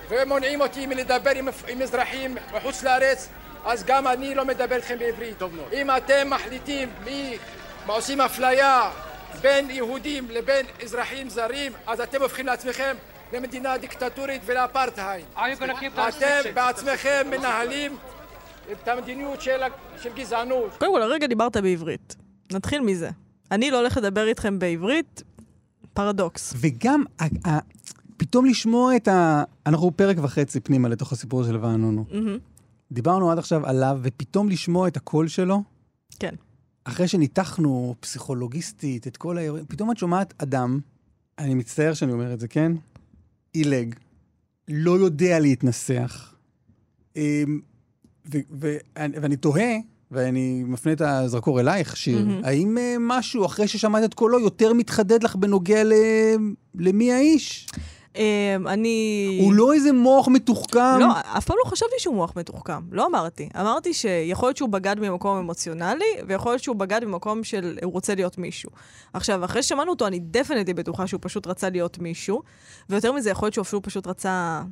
[0.08, 3.28] ומונעים אותי מלדבר עם, עם אזרחים מחוץ לארץ,
[3.64, 5.42] אז גם אני לא מדבר איתכם בעברית.
[5.72, 7.38] אם אתם מחליטים מי
[7.86, 8.90] מה עושים אפליה
[9.40, 12.96] בין יהודים לבין אזרחים זרים, אז אתם הופכים לעצמכם
[13.32, 15.24] למדינה דיקטטורית ולאפרטהייד.
[16.08, 17.96] אתם בעצמכם מנהלים
[18.72, 19.60] את המדיניות של,
[20.02, 20.76] של גזענות.
[20.78, 22.16] קודם כל, הרגע דיברת בעברית.
[22.52, 23.10] נתחיל מזה.
[23.50, 25.22] אני לא הולך לדבר איתכם בעברית,
[25.96, 26.54] פרדוקס.
[26.56, 27.58] וגם, ה- ה-
[28.16, 29.42] פתאום לשמוע את ה...
[29.66, 32.04] אנחנו פרק וחצי פנימה לתוך הסיפור של ואנונו.
[32.12, 32.38] מהמם.
[32.92, 35.62] דיברנו עד עכשיו עליו, ופתאום לשמוע את הקול שלו,
[36.18, 36.34] כן.
[36.84, 40.80] אחרי שניתחנו פסיכולוגיסטית את כל האירועים, פתאום את שומעת אדם,
[41.38, 42.72] אני מצטער שאני אומר את זה, כן?
[43.52, 43.94] עילג,
[44.68, 46.34] לא יודע להתנסח,
[47.16, 47.60] אמ,
[48.32, 49.76] ו- ואני ואני תוהה,
[50.10, 52.44] ואני מפנה את הזרקור אלייך, שיר, מהמם.
[52.44, 55.92] האם אה, משהו, אחרי ששמעת את קולו, יותר מתחדד לך בנוגע ל...
[56.74, 57.66] למי האיש?
[58.16, 59.38] אמ, אני...
[59.42, 60.98] הוא לא איזה מוח מתוחכם.
[61.00, 61.06] לא,
[61.38, 62.80] אף פעם לא חשבתי שהוא מוח מתוחכם.
[62.92, 63.48] לא אמרתי.
[63.60, 68.14] אמרתי שיכול להיות שהוא בגד ממקום אמוציונלי, ויכול להיות שהוא בגד ממקום של הוא רוצה
[68.14, 68.70] להיות מישהו.
[69.12, 72.42] עכשיו, אחרי ששמענו אותו, אני דפנטי בטוחה שהוא פשוט רצה להיות מישהו,
[72.90, 74.62] ויותר מזה, יכול להיות שהוא אפילו פשוט רצה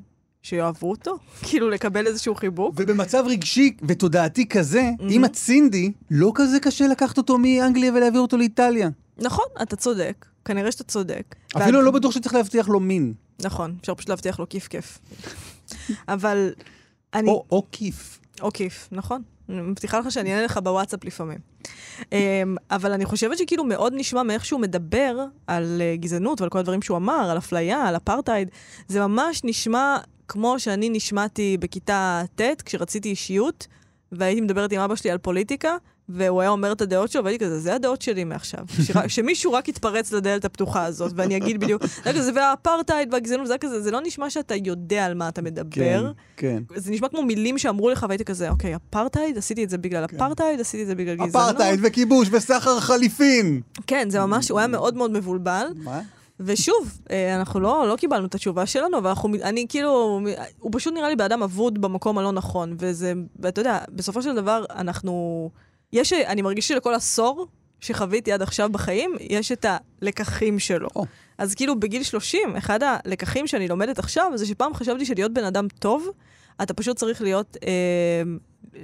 [0.48, 2.74] שיאהבו אותו, כאילו לקבל איזשהו חיבוק.
[2.78, 8.36] ובמצב רגשי ותודעתי כזה, אם את סינדי, לא כזה קשה לקחת אותו מאנגליה ולהעביר אותו
[8.36, 8.88] לאיטליה.
[9.18, 10.26] נכון, אתה צודק.
[10.44, 11.34] כנראה שאתה צודק.
[11.56, 13.12] אפילו ואת- לא בטוח שצריך להבטיח לו מין.
[13.42, 14.98] נכון, אפשר פשוט להבטיח לו כיף כיף.
[16.08, 16.52] אבל
[17.14, 17.28] אני...
[17.30, 18.20] או, או כיף.
[18.42, 19.22] או כיף, נכון.
[19.48, 21.38] אני מבטיחה לך שאני אענה לך בוואטסאפ לפעמים.
[22.12, 22.16] אמ,
[22.70, 26.82] אבל אני חושבת שכאילו מאוד נשמע מאיך שהוא מדבר על אה, גזענות ועל כל הדברים
[26.82, 28.48] שהוא אמר, על אפליה, על אפרטהייד.
[28.88, 29.96] זה ממש נשמע
[30.34, 33.66] כמו שאני נשמעתי בכיתה ט' כשרציתי אישיות,
[34.12, 35.76] והייתי מדברת עם אבא שלי על פוליטיקה,
[36.08, 38.60] והוא היה אומר את הדעות שלו, והייתי כזה, זה הדעות שלי מעכשיו.
[38.86, 43.58] שרק- שמישהו רק יתפרץ לדלת הפתוחה הזאת, ואני אגיד בדיוק, זה כזה, והאפרטהייד והגזענות, זה
[43.58, 46.12] כזה, זה לא נשמע שאתה יודע על מה אתה מדבר.
[46.36, 46.62] כן.
[46.74, 50.60] זה נשמע כמו מילים שאמרו לך, והייתי כזה, אוקיי, אפרטהייד, עשיתי את זה בגלל אפרטהייד,
[50.60, 51.34] עשיתי את זה בגלל גזענות.
[51.50, 53.60] אפרטהייד וכיבוש וסחר חליפין.
[53.86, 55.66] כן, זה ממש, הוא היה מאוד מאוד מבולבל.
[55.76, 56.00] מה?
[56.40, 60.20] ושוב, אה, אנחנו לא, לא קיבלנו את התשובה שלנו, אבל אנחנו, אני כאילו,
[60.58, 64.64] הוא פשוט נראה לי באדם אבוד במקום הלא נכון, וזה, ואתה יודע, בסופו של דבר,
[64.70, 65.50] אנחנו,
[65.92, 67.46] יש, אני מרגיש שלכל עשור
[67.80, 69.66] שחוויתי עד עכשיו בחיים, יש את
[70.02, 70.88] הלקחים שלו.
[70.96, 71.04] או.
[71.38, 75.66] אז כאילו בגיל 30, אחד הלקחים שאני לומדת עכשיו, זה שפעם חשבתי שלהיות בן אדם
[75.78, 76.08] טוב,
[76.62, 78.22] אתה פשוט צריך להיות, אה,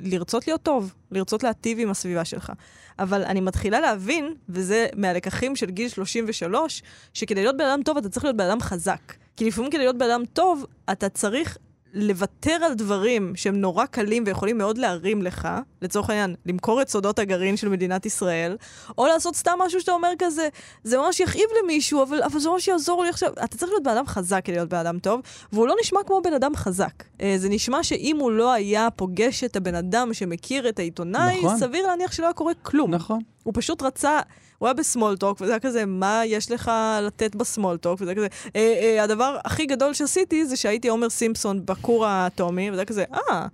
[0.03, 2.53] לרצות להיות טוב, לרצות להטיב עם הסביבה שלך.
[2.99, 6.83] אבל אני מתחילה להבין, וזה מהלקחים של גיל 33,
[7.15, 9.15] שכדי להיות בן אדם טוב אתה צריך להיות בן אדם חזק.
[9.37, 11.59] כי לפעמים כדי להיות בן אדם טוב, אתה צריך
[11.95, 15.49] לוותר על דברים שהם נורא קלים ויכולים מאוד להרים לך,
[15.83, 18.57] לצורך העניין, למכור את סודות הגרעין של מדינת ישראל,
[18.99, 20.49] או לעשות סתם משהו שאתה אומר כזה,
[20.85, 23.33] זה ממש יכאיב למישהו, אבל, אבל זה ממש יעזור לי עכשיו.
[23.45, 25.21] אתה צריך להיות בן אדם חזק כדי להיות בן אדם טוב,
[25.53, 27.05] והוא לא נשמע כמו בן אדם חזק.
[27.21, 31.59] אה, זה נשמע שאם הוא לא היה פוגש את הבן אדם שמכיר את העיתונאי, נכון.
[31.59, 32.95] סביר להניח שלא היה קורה כלום.
[32.95, 33.21] נכון.
[33.43, 34.21] הוא פשוט רצה,
[34.59, 36.71] הוא היה בסמולטוק, וזה היה כזה, מה יש לך
[37.03, 38.01] לתת בסמולטוק?
[38.01, 42.71] וזה היה כזה, אה, אה, הדבר הכי גדול שעשיתי זה שהייתי עומר סימפסון בכור האטומי,
[42.71, 43.47] וזה היה כזה, אה,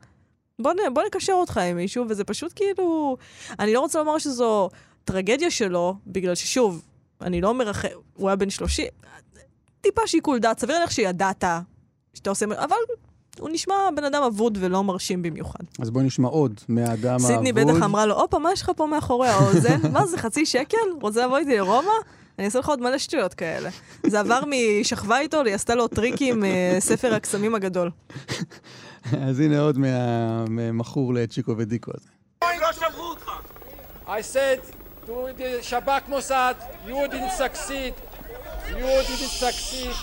[0.59, 3.17] בוא, נ, בוא נקשר אותך עם מישהו, וזה פשוט כאילו...
[3.59, 4.69] אני לא רוצה לומר שזו
[5.05, 6.83] טרגדיה שלו, בגלל ששוב,
[7.21, 8.87] אני לא מרחם, הוא היה בן 30,
[9.81, 11.45] טיפה שיקול דעת, סביר להניח שידעת
[12.15, 12.77] שאתה עושה, אבל
[13.41, 15.59] הוא נשמע בן אדם אבוד ולא מרשים במיוחד.
[15.83, 17.27] אז בואי נשמע עוד מהאדם האבוד.
[17.27, 19.81] סידני בטח אמרה לו, הופה, מה יש לך פה מאחורי האוזן?
[19.93, 20.77] מה זה, חצי שקל?
[21.01, 21.91] רוצה לבוא איתי לרומא?
[22.39, 23.69] אני אעשה לך עוד מלא שטויות כאלה.
[24.07, 24.41] זה עבר
[24.81, 27.91] משכבה איתו, היא עשתה לו טריקים, אה, ספר הקסמים הגדול.
[29.23, 32.09] אז הנה עוד מה- ממכור לצ'יקו ודיקו הזה.
[34.07, 34.61] I said
[35.07, 36.57] to the Shabak Mossad,
[36.89, 37.95] you didn't succeed.
[38.81, 39.95] You didn't succeed.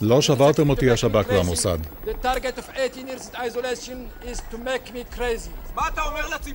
[0.00, 1.26] לא שברתם אותי To make me השב"כ.
[1.28, 1.78] והמוסד.
[2.04, 5.80] The target of 18 years isolation is to make me crazy.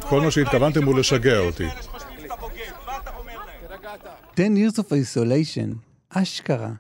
[0.10, 1.68] כל מה שהתכוונתם הוא לשגע אותי.
[4.34, 5.76] 10 years of isolation,
[6.10, 6.72] אשכרה.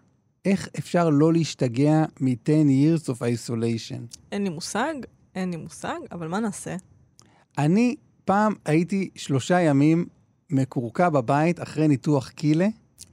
[0.45, 4.17] איך אפשר לא להשתגע מ-10 years of isolation?
[4.31, 4.93] אין לי מושג,
[5.36, 6.75] אין לי מושג, אבל מה נעשה?
[7.57, 10.05] אני פעם הייתי שלושה ימים
[10.49, 12.67] מקורקע בבית אחרי ניתוח קילה,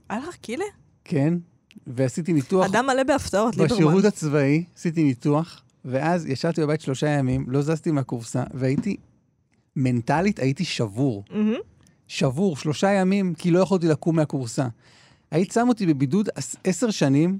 [0.09, 0.65] היה לך קילה?
[1.09, 1.33] כן,
[1.87, 3.75] ועשיתי ניתוח אדם מלא בהפתעות, ליברמן.
[3.75, 8.95] בשירות הצבאי, עשיתי ניתוח, ואז ישבתי בבית שלושה ימים, לא זזתי מהקורסה, והייתי,
[9.75, 11.23] מנטלית הייתי שבור.
[11.31, 11.53] מהמם.
[12.07, 14.67] שבור, שלושה ימים, כי לא יכולתי לקום מהקורסה.
[15.31, 17.39] היית שם אותי בבידוד עש- עשר שנים,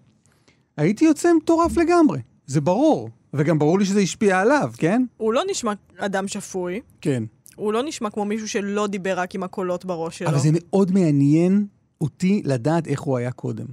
[0.77, 3.09] הייתי יוצא מטורף לגמרי, זה ברור.
[3.33, 5.03] וגם ברור לי שזה השפיע עליו, כן?
[5.17, 7.23] הוא לא נשמע אדם שפוי, כן.
[7.55, 10.29] הוא לא נשמע כמו מישהו שלא דיבר רק עם הקולות בראש שלו.
[10.29, 11.65] אבל זה מאוד מעניין
[12.01, 13.65] אותי לדעת איך הוא היה קודם.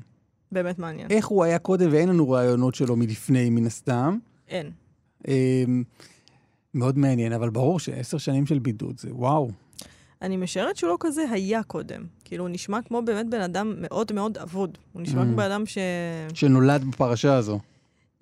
[0.52, 1.10] באמת מעניין.
[1.10, 4.18] איך הוא היה קודם, ואין לנו רעיונות שלו מלפני, מן הסתם.
[4.48, 4.70] אין.
[5.28, 5.82] אמ,
[6.74, 9.50] מאוד מעניין, אבל ברור שעשר שנים של בידוד זה וואו.
[10.22, 12.04] אני משערת שהוא לא כזה היה קודם.
[12.24, 14.78] כאילו, הוא נשמע כמו באמת בן אדם מאוד מאוד אבוד.
[14.92, 15.24] הוא נשמע Mm.
[15.24, 15.78] כמו בן אדם ש...
[16.34, 17.58] שנולד בפרשה הזו.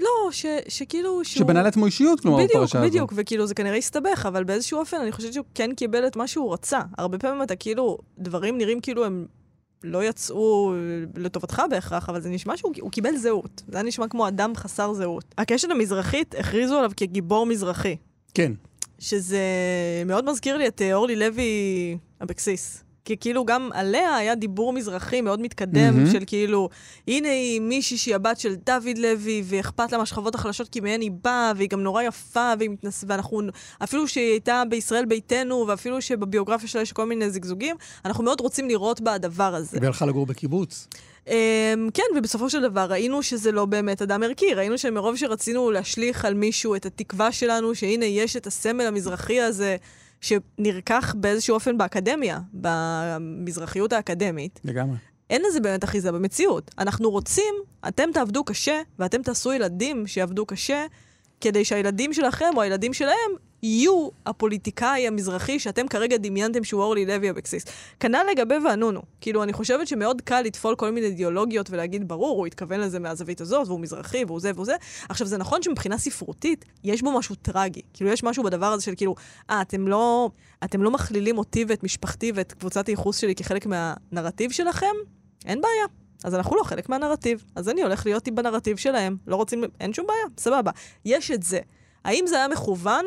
[0.00, 0.46] לא, ש...
[0.68, 1.24] שכאילו...
[1.24, 1.44] שהוא...
[1.44, 2.88] שבנה לעצמו אישיות, כלומר, בדיוק, בפרשה הזו.
[2.88, 6.26] בדיוק, וכאילו זה כנראה הסתבך, אבל באיזשהו אופן אני חושבת שהוא כן קיבל את מה
[6.26, 6.80] שהוא רצה.
[6.98, 9.26] הרבה פעמים אתה כאילו, דברים נראים כאילו הם
[9.84, 10.74] לא יצאו
[11.16, 13.62] לטובתך בהכרח, אבל זה נשמע שהוא הוא קיבל זהות.
[13.68, 15.34] זה היה נשמע כמו אדם חסר זהות.
[15.38, 17.96] הקשת המזרחית, הכריזו עליו כגיבור מזרחי,
[18.34, 18.52] כן.
[18.98, 19.42] שזה
[20.06, 21.52] מאוד מזכיר לי את אורלי לוי
[22.22, 22.83] אבקסיס.
[23.04, 26.12] כי כאילו גם עליה היה דיבור מזרחי מאוד מתקדם, מהמם.
[26.12, 26.68] של כאילו,
[27.08, 31.10] הנה היא מישהי שהיא הבת של דוד לוי, ואכפת לה מהשכבות החלשות כי מהן היא
[31.24, 33.04] באה, והיא גם נורא יפה, והיא מתנס...
[33.08, 33.40] ואנחנו,
[33.84, 38.68] אפילו שהיא הייתה בישראל ביתנו, ואפילו שבביוגרפיה שלה יש כל מיני זגזוגים, אנחנו מאוד רוצים
[38.68, 39.78] לראות בה הדבר הזה.
[39.80, 40.88] והלכה לגור בקיבוץ.
[41.26, 41.30] Um,
[41.94, 44.54] כן, ובסופו של דבר ראינו שזה לא באמת אדם ערכי.
[44.54, 49.76] ראינו שמרוב שרצינו להשליך על מישהו את התקווה שלנו, שהנה יש את הסמל המזרחי הזה,
[50.24, 54.96] שנרקח באיזשהו אופן באקדמיה, במזרחיות האקדמית, לגמרי.
[55.30, 56.70] אין לזה באמת אחיזה במציאות.
[56.78, 57.54] אנחנו רוצים,
[57.88, 60.86] אתם תעבדו קשה, ואתם תעשו ילדים שיעבדו קשה,
[61.40, 63.30] כדי שהילדים שלכם או הילדים שלהם
[63.64, 67.64] יהיו הפוליטיקאי המזרחי שאתם כרגע דמיינתם שהוא אורלי לוי אבקסיס.
[68.00, 69.02] כנ"ל לגבי ואנונו.
[69.20, 73.40] כאילו, אני חושבת שמאוד קל לטפול כל מיני אידיאולוגיות ולהגיד, ברור, הוא התכוון לזה מהזווית
[73.40, 74.76] הזאת, והוא מזרחי, והוא זה והוא זה.
[75.08, 77.80] עכשיו, זה נכון שמבחינה ספרותית, יש בו משהו טרגי.
[77.92, 79.14] כאילו, יש משהו בדבר הזה של כאילו,
[79.50, 80.30] אה, אתם לא,
[80.64, 84.94] אתם לא מכלילים אותי ואת משפחתי ואת קבוצת הייחוס שלי כחלק מהנרטיב שלכם?
[85.44, 85.86] אין בעיה.
[86.24, 87.44] אז אנחנו לא חלק מהנרטיב.
[87.56, 89.16] אז אני הולך להיות בנרטיב שלהם.
[89.26, 90.70] לא רוצים, אין שום בעיה, סבבה.
[91.04, 91.58] יש את זה.
[92.04, 93.04] האם זה היה מכוון?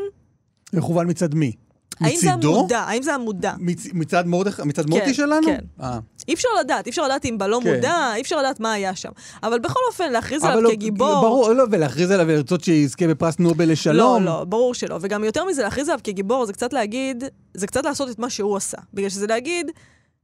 [0.74, 1.52] מכוון מצד מי?
[2.00, 2.54] האם זה מצידו?
[2.54, 2.80] מודע?
[2.80, 3.54] האם זה היה מודע?
[3.60, 3.88] מצ...
[3.94, 5.48] מצד מרדכי, מצד מוטי שלנו?
[5.48, 5.60] כן.
[5.82, 6.00] אה.
[6.28, 7.76] אי אפשר לדעת, אי אפשר לדעת אם בלא כן.
[7.76, 9.10] מודע, אי אפשר לדעת מה היה שם.
[9.44, 11.22] אבל בכל אופן, להכריז עליו לא, כגיבור...
[11.22, 14.24] ברור, לא, ולהכריז עליו ולרצות שיזכה בפרס נובל לשלום.
[14.24, 14.98] לא, לא, ברור שלא.
[15.02, 18.58] וגם יותר מזה, להכריז עליו כגיבור זה קצת להגיד, זה קצת לעשות את מה שהוא
[18.58, 18.78] עשה.
[18.94, 19.72] בגלל שזה להגיד,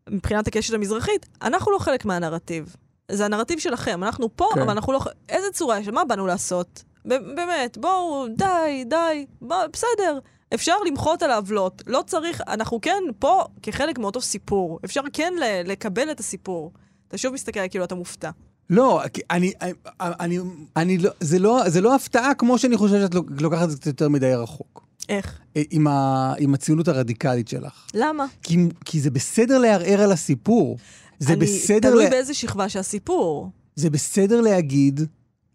[0.09, 2.75] מבחינת הקשת המזרחית, אנחנו לא חלק מהנרטיב.
[3.11, 4.61] זה הנרטיב שלכם, אנחנו פה, כן.
[4.61, 4.99] אבל אנחנו לא...
[5.29, 5.87] איזה צורה יש?
[5.87, 6.83] מה באנו לעשות?
[7.05, 10.19] באמת, בואו, די, די, בוא, בסדר.
[10.53, 14.79] אפשר למחות על העוולות, לא צריך, אנחנו כן פה כחלק מאותו סיפור.
[14.85, 15.33] אפשר כן
[15.65, 16.71] לקבל את הסיפור.
[17.07, 18.29] אתה שוב מסתכל כאילו אתה מופתע.
[18.69, 20.39] לא, אני, אני, אני,
[20.75, 23.77] אני לא, זה לא, זה לא הפתעה כמו שאני חושב שאת לוק- לוקחת את זה
[23.77, 24.85] קצת יותר מדי רחוק.
[25.09, 25.39] איך?
[25.71, 27.87] עם, ה, עם הציונות הרדיקלית שלך.
[27.93, 28.25] למה?
[28.43, 30.77] כי, כי זה בסדר לערער על הסיפור.
[31.19, 33.49] זה אני, בסדר, תלוי לה- באיזה שכבה שהסיפור.
[33.75, 34.99] זה בסדר להגיד,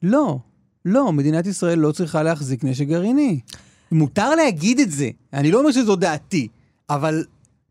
[0.02, 0.38] לא,
[0.84, 3.40] לא, מדינת ישראל לא צריכה להחזיק נשק גרעיני.
[3.92, 5.10] מותר להגיד את זה.
[5.32, 6.48] אני לא אומר שזו דעתי,
[6.90, 7.24] אבל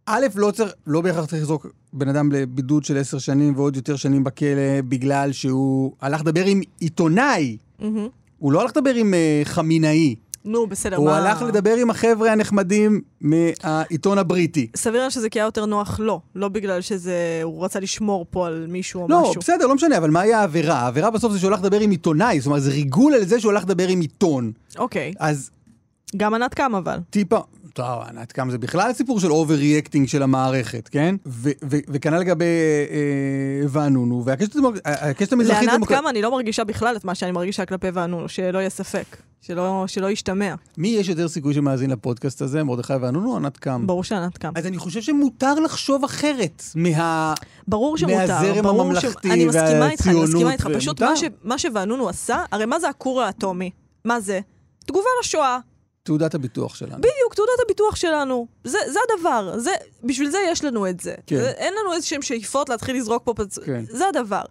[0.05, 3.95] א', לא, צריך, לא בהכרח צריך לזרוק בן אדם לבידוד של עשר שנים ועוד יותר
[3.95, 7.57] שנים בכלא בגלל שהוא הלך לדבר עם עיתונאי.
[7.79, 8.07] מהמם.
[8.37, 10.15] הוא לא הלך לדבר עם uh, חמינאי,
[10.47, 11.17] נו, בסדר, הוא מה...
[11.17, 14.67] הלך לדבר עם החבר'ה הנחמדים מהעיתון הבריטי.
[14.75, 17.39] סביר להניח שזה כי היה יותר נוח לו, לא בגלל שזה...
[17.43, 19.41] הוא רצה לשמור פה על מישהו או לא, משהו.
[19.41, 20.75] בסדר, לא משנה, אבל מהי העבירה?
[20.75, 23.51] העבירה בסוף זה שהוא הלך לדבר עם עיתונאי, זאת אומרת, זה ריגול על זה שהוא
[23.51, 24.51] הלך לדבר עם עיתון.
[24.77, 25.13] אוקיי.
[25.19, 25.49] אז
[26.15, 26.99] גם ענת קם אבל.
[27.09, 27.39] טיפה,
[27.73, 31.15] טוב, ענת קם זה בכלל סיפור של overreacting של המערכת, כן?
[31.87, 32.45] וכנ"ל לגבי
[32.89, 35.67] אה, ואנונו, והקשת הדמוק- הקשת המזרחית...
[35.69, 39.17] לענת קם אני לא מרגישה בכלל את מה שאני מרגישה כלפי ואנונו, שלא יהיה ספק.
[39.41, 40.55] שלא, שלא ישתמע.
[40.77, 43.87] מי יש יותר סיכוי שמאזין לפודקאסט הזה, מרדכי ואנונו או ענת קם?
[43.87, 44.51] ברור שענת קם.
[44.55, 47.33] אז אני חושב שמותר לחשוב אחרת מה...
[47.67, 48.17] ברור שמותר.
[48.17, 50.67] מהזרם ברור הממלכתי אני מסכימה איתך, אני והציונות, מסכימה איתך.
[50.75, 51.01] פשוט.
[51.01, 53.71] מה, ש, מה עשה, הרי מה זה הכור האטומי?
[54.05, 54.39] מה זה?
[54.85, 55.59] תגובה לשואה.
[56.07, 56.97] תעודת הביטוח שלנו.
[56.97, 58.47] בדיוק, תעודת הביטוח שלנו.
[58.63, 59.59] זה, זה הדבר.
[59.59, 59.71] זה,
[60.03, 61.15] בשביל זה יש לנו את זה.
[61.27, 61.35] כן.
[61.35, 63.59] זה אין לנו איזה שהם שאיפות להתחיל לזרוק פה פצ...
[63.59, 63.83] כן.
[63.89, 64.41] זה הדבר.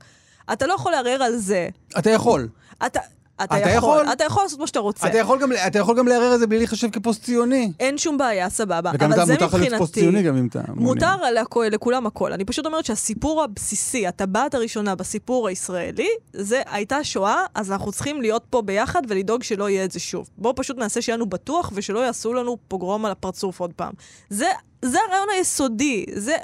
[0.53, 1.69] אתה לא יכול לערער על זה.
[1.99, 2.49] אתה יכול.
[2.87, 3.01] אתה,
[3.45, 4.13] אתה, אתה יכול, יכול.
[4.13, 5.07] אתה יכול לעשות מה שאתה רוצה.
[5.07, 7.73] אתה יכול גם, אתה יכול גם לערער על זה בלי להיחשב כפוסט-ציוני.
[7.81, 8.91] אין שום בעיה, סבבה.
[8.95, 9.79] וגם אתה מותר לך להיות.
[9.79, 10.87] פוסט-ציוני גם אם אתה מעוניין.
[10.87, 12.33] מותר להכל, לכולם הכל.
[12.33, 18.21] אני פשוט אומרת שהסיפור הבסיסי, הטבעת הראשונה בסיפור הישראלי, זה הייתה שואה, אז אנחנו צריכים
[18.23, 20.29] להיות פה ביחד ולדאוג שלא יהיה את זה שוב.
[20.39, 23.93] בואו פשוט נעשה שיהיה לנו בטוח ושלא יעשו לנו פוגרום על הפרצוף עוד פעם.
[24.31, 24.49] זה,
[24.83, 26.05] זה הרעיון היסודי.
[26.15, 26.37] זה...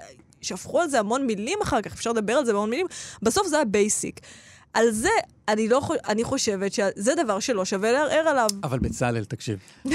[0.43, 2.87] שפכו על זה המון מילים אחר כך, אפשר לדבר על זה בהמון מילים.
[3.23, 4.21] בסוף זה ה basic.
[4.75, 5.09] על זה,
[5.49, 8.49] אני, לא, אני חושבת שזה דבר שלא שווה לערער עליו.
[8.65, 9.59] אבל בצלאל, תקשיב.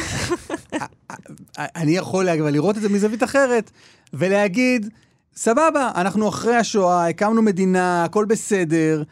[1.60, 3.72] אני יכול להגיד, אבל לראות את זה מזווית אחרת,
[4.14, 4.90] ולהגיד,
[5.36, 9.04] סבבה, אנחנו אחרי השואה, הקמנו מדינה, הכל בסדר.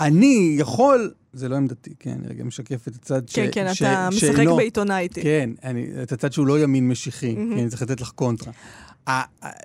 [0.00, 3.34] אני יכול, זה לא עמדתי, כן, אני רגע משקף את הצד ש...
[3.34, 5.22] כן, כן, ש- אתה משחק שאינו- בעיתונאי איתי.
[5.22, 7.52] כן, אני, את הצד שהוא לא ימין משיחי, מהמם.
[7.54, 8.52] כן, אני צריך לתת לך קונטרה.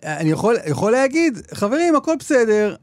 [0.04, 2.76] אני יכול, יכול להגיד, חברים, הכל בסדר,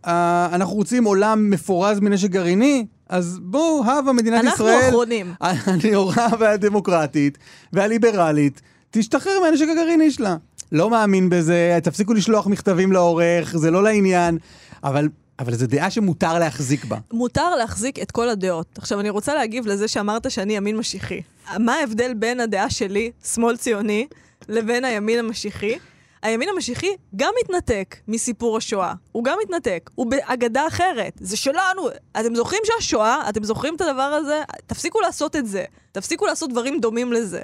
[0.52, 5.34] אנחנו רוצים עולם מפורז מנשק גרעיני, אז בואו, הבה מדינת אנחנו ישראל, האחרונים.
[5.66, 7.38] הנאורה והדמוקרטית
[7.72, 10.36] והליברלית, תשתחרר מהנשק הגרעיני שלה.
[10.72, 14.38] לא מאמין בזה, תפסיקו לשלוח מכתבים לעורך, זה לא לעניין,
[14.84, 16.98] אבל, אבל זו דעה שמותר להחזיק בה.
[17.12, 18.66] מותר להחזיק את כל הדעות.
[18.78, 21.22] עכשיו, אני רוצה להגיב לזה שאמרת שאני ימין משיחי.
[21.58, 24.06] מה ההבדל בין הדעה שלי, שמאל ציוני,
[24.48, 25.74] לבין הימין המשיחי?
[26.24, 28.94] הימין המשיחי גם מתנתק מסיפור השואה.
[29.12, 29.90] הוא גם מתנתק.
[29.94, 31.12] הוא באגדה אחרת.
[31.20, 31.88] זה שלנו.
[32.20, 34.42] אתם זוכרים שהשואה, אתם זוכרים את הדבר הזה?
[34.66, 35.64] תפסיקו לעשות את זה.
[35.92, 37.42] תפסיקו לעשות דברים דומים לזה.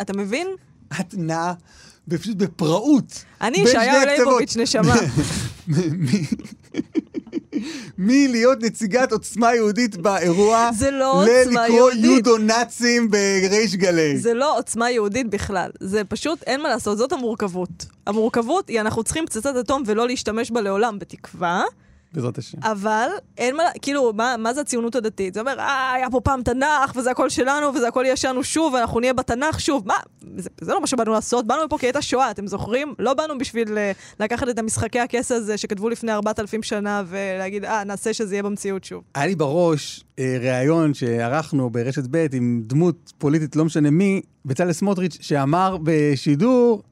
[0.00, 0.48] אתה מבין?
[1.00, 1.54] את נעה
[2.08, 3.24] פשוט בפראות.
[3.40, 4.06] אני ישעיהו.
[4.06, 4.94] ליבוביץ', נשמה.
[7.98, 12.04] מלהיות נציגת עוצמה יהודית באירוע, זה לא עוצמה ללקרוא יהודית.
[12.04, 14.18] יודו נאצים בריש גלי.
[14.18, 15.70] זה לא עוצמה יהודית בכלל.
[15.80, 17.86] זה פשוט, אין מה לעשות, זאת המורכבות.
[18.06, 21.62] המורכבות היא אנחנו צריכים פצצת אטום ולא להשתמש בה לעולם, בתקווה
[22.14, 22.58] בעזרת השם.
[22.62, 25.34] אבל אין מה, כאילו, מה, מה זה הציונות הדתית?
[25.34, 28.74] זה אומר, אה, היה פה פעם תנ"ך, וזה הכל שלנו, וזה הכל יש לנו שוב,
[28.74, 29.86] ואנחנו נהיה בתנ"ך שוב.
[29.86, 29.94] מה?
[30.36, 32.94] זה, זה לא מה שבאנו לעשות, באנו לפה כי הייתה שואה, אתם זוכרים?
[32.98, 37.84] לא באנו בשביל אה, לקחת את המשחקי הכס הזה שכתבו לפני 4,000 שנה, ולהגיד, אה,
[37.84, 39.02] נעשה שזה יהיה במציאות שוב.
[39.14, 44.72] היה לי בראש אה, ראיון שערכנו ברשת ב' עם דמות פוליטית, לא משנה מי, בצלאל
[44.72, 46.82] סמוטריץ', שאמר בשידור,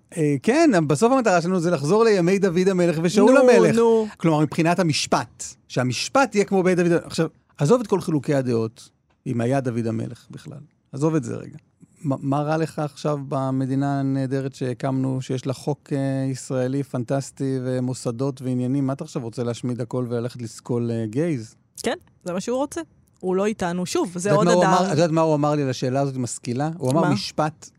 [0.42, 3.76] כן, בסוף המטרה שלנו זה לחזור לימי דוד המלך ושאול נו, המלך.
[3.76, 4.06] נו.
[4.16, 7.06] כלומר, מבחינת המשפט, שהמשפט יהיה כמו בימי דוד המלך.
[7.06, 8.88] עכשיו, עזוב את כל חילוקי הדעות,
[9.26, 10.58] אם היה דוד המלך בכלל.
[10.92, 11.56] עזוב את זה רגע.
[12.02, 18.42] מה, מה רע לך עכשיו במדינה הנהדרת שהקמנו, שיש לה חוק אה, ישראלי פנטסטי ומוסדות
[18.42, 18.86] ועניינים?
[18.86, 21.54] מה אתה עכשיו רוצה להשמיד הכל וללכת לסקול אה, גייז?
[21.82, 22.80] כן, זה מה שהוא רוצה.
[23.20, 23.86] הוא לא איתנו.
[23.86, 24.74] שוב, זה עוד אדם.
[24.86, 26.70] את יודעת מה הוא אמר לי על השאלה הזאת משכילה?
[26.78, 27.10] הוא אמר מה?
[27.10, 27.70] משפט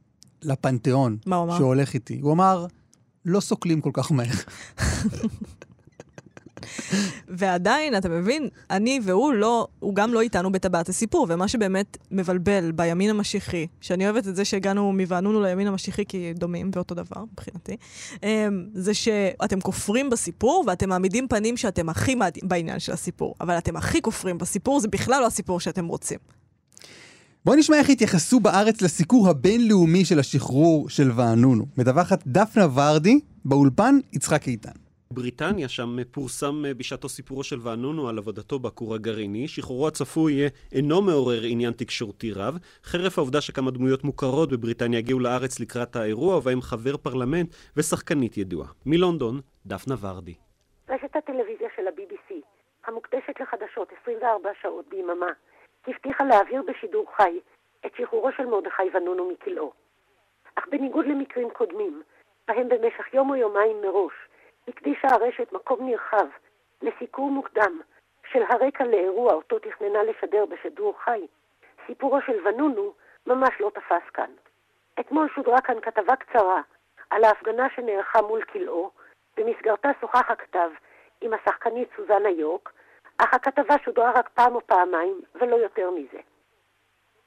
[0.43, 1.57] לפנתיאון, מה הוא אמר?
[1.57, 2.19] שהולך איתי.
[2.21, 2.65] הוא אמר,
[3.25, 4.35] לא סוקלים כל כך מהר.
[7.27, 12.71] ועדיין, אתה מבין, אני והוא לא, הוא גם לא איתנו בטבעת הסיפור, ומה שבאמת מבלבל
[12.71, 17.77] בימין המשיחי, שאני אוהבת את זה שהגענו מווענונו לימין המשיחי כי דומים ואותו דבר מבחינתי,
[18.23, 23.57] אמ, זה שאתם כופרים בסיפור ואתם מעמידים פנים שאתם הכי מעדים בעניין של הסיפור, אבל
[23.57, 26.19] אתם הכי כופרים בסיפור, זה בכלל לא הסיפור שאתם רוצים.
[27.45, 31.65] בואו נשמע איך התייחסו בארץ לסיקור הבינלאומי של השחרור של וענונו.
[31.77, 34.77] מדווחת דפנה ורדי, באולפן יצחק איתן.
[35.11, 39.47] בריטניה, שם פורסם אה, בשעתו סיפורו של וענונו על עבודתו בכור הגרעיני.
[39.47, 45.59] שחרורו הצפוי אינו מעורר עניין תקשורתי רב, חרף העובדה שכמה דמויות מוכרות בבריטניה הגיעו לארץ
[45.59, 48.67] לקראת האירוע, ובהם חבר פרלמנט ושחקנית ידועה.
[48.85, 50.35] מלונדון, דפנה ורדי.
[50.89, 52.33] רשת הטלוויזיה של ה-BBC,
[52.87, 55.31] המוקדשת לחדשות 24 שעות ביממה,
[55.89, 57.39] הבטיחה להעביר בשידור חי
[57.85, 59.71] את שחרורו של מרדכי ונונו מכלאו.
[60.55, 62.03] אך בניגוד למקרים קודמים,
[62.47, 64.13] בהם במשך יום או יומיים מראש
[64.67, 66.27] הקדישה הרשת מקום נרחב
[66.81, 67.81] לסיקור מוקדם
[68.31, 71.27] של הרקע לאירוע אותו תכננה לשדר בשידור חי,
[71.87, 72.93] סיפורו של ונונו
[73.27, 74.31] ממש לא תפס כאן.
[74.99, 76.61] אתמול שודרה כאן כתבה קצרה
[77.09, 78.91] על ההפגנה שנערכה מול כלאו,
[79.37, 80.69] במסגרתה שוחח הכתב
[81.21, 82.73] עם השחקנית סוזנה יורק,
[83.21, 86.19] אך הכתבה שודרה רק פעם או פעמיים, ולא יותר מזה.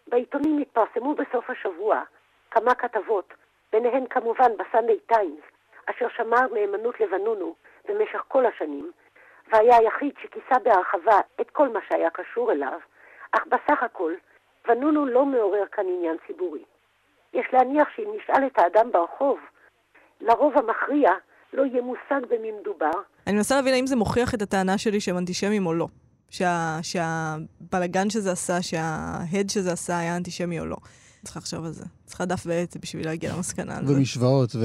[0.07, 2.03] בעיתונים התפרסמו בסוף השבוע
[2.51, 3.35] כמה כתבות,
[3.73, 5.45] ביניהן כמובן בסנדיי טיימס,
[5.87, 7.55] אשר שמר נאמנות לבנונו
[7.89, 8.93] במשך כל השנים,
[9.49, 12.79] והיה היחיד שכיסה בהרחבה את כל מה שהיה קשור אליו,
[13.33, 14.15] אך בסך הכל,
[14.69, 16.65] ונונו לא מעורר כאן עניין ציבורי.
[17.33, 19.41] יש להניח שאם נשאל את האדם ברחוב,
[20.21, 21.11] לרוב המכריע
[21.53, 25.19] לא יהיה מושג במי מדובר, אני מנסה להבין האם זה מוכיח את הטענה שלי שהם
[25.19, 25.89] אנטישמים או לא.
[26.31, 30.77] שה, שהבלגן שזה עשה, שההד שזה עשה היה אנטישמי או לא.
[31.25, 31.85] צריך לחשוב על זה.
[32.07, 33.95] צריכה דף ועט בשביל להגיע למסקנה על זה.
[33.95, 34.57] ומשוואות,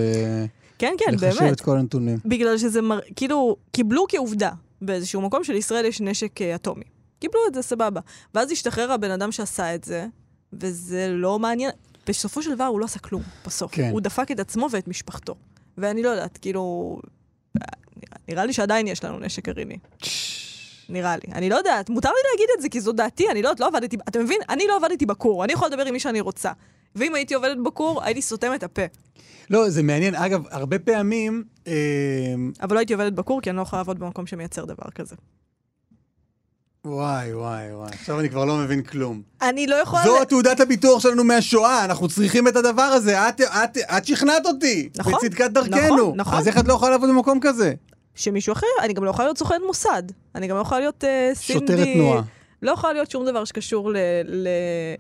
[0.78, 1.54] כן, כן, ולחשב באמת.
[1.54, 2.18] את כל הנתונים.
[2.26, 3.00] בגלל שזה מר...
[3.16, 6.84] כאילו, קיבלו כעובדה באיזשהו מקום שלישראל יש נשק אה, אטומי.
[7.20, 8.02] קיבלו את זה, סבבה.
[8.36, 10.08] ואז השתחרר הבן אדם שעשה את זה,
[10.54, 11.72] וזה לא מעניין.
[12.08, 13.72] בסופו של דבר הוא לא עשה כלום, בסוף.
[13.72, 13.90] כן.
[13.92, 15.36] הוא דפק את עצמו ואת משפחתו.
[15.78, 16.98] ואני לא יודעת, כאילו...
[17.98, 19.78] נראה- נראה לי שעדיין יש לנו נשק גרעיני.
[20.90, 21.34] נראה לי.
[21.34, 23.68] אני לא יודעת, מותר לי להגיד את זה כי זו דעתי, אני לא יודעת, לא
[23.68, 24.38] עבדתי, אתה מבין?
[24.50, 26.52] אני לא עבדתי בכור, אני יכולה לדבר עם מי שאני רוצה.
[26.96, 28.82] ואם הייתי עובדת בכור, הייתי סותם את הפה.
[29.50, 30.16] לא, זה מעניין.
[30.16, 31.44] אגב, הרבה פעמים...
[31.68, 31.74] אה,
[32.62, 35.16] אבל לא הייתי עובדת בכור, כי אני לא יכולה לעבוד במקום שמייצר דבר כזה.
[36.88, 37.90] וואי, וואי, וואי.
[37.94, 39.22] עכשיו אני כבר לא מבין כלום.
[39.42, 40.04] אני לא יכולה...
[40.04, 43.30] זו תעודת הביטוח שלנו מהשואה, אנחנו צריכים את הדבר הזה.
[43.30, 44.90] את, את, את שכנעת אותי.
[44.98, 45.96] נכון, בצדקת דרכנו.
[45.96, 46.38] נכון, נכון.
[46.38, 47.74] אז איך את לא יכולה לעבוד במקום כזה?
[48.16, 50.04] שמישהו אחר, אני גם לא יכולה להיות סוכנת מוסד.
[50.36, 51.68] אני גם לא יכולה להיות אה, סינדי...
[51.68, 52.22] שוטרת תנועה.
[52.62, 53.98] לא יכולה להיות שום דבר שקשור ל...
[54.26, 54.48] ל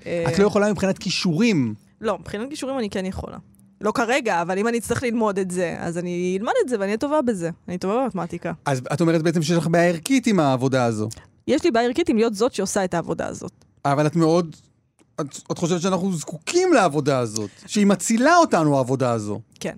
[0.05, 1.73] אה, את לא יכולה מבחינת כישורים.
[2.01, 3.37] לא, מבחינת כישורים אני כן יכולה.
[3.81, 6.87] לא כרגע, אבל אם אני אצטרך ללמוד את זה, אז אני אלמד את זה ואני
[6.87, 7.49] אהיה טובה בזה.
[7.67, 8.51] אני טובה במתמטיקה.
[8.65, 11.09] אז את אומרת בעצם שיש לך בעיה ערכית עם העבודה הזו.
[11.47, 13.51] יש לי בעיה ערכית עם להיות זאת שעושה את העבודה הזאת.
[13.85, 14.55] אבל את מאוד...
[15.21, 19.39] את, את חושבת שאנחנו זקוקים לעבודה הזאת, שהיא מצילה אותנו, העבודה הזו.
[19.59, 19.75] כן.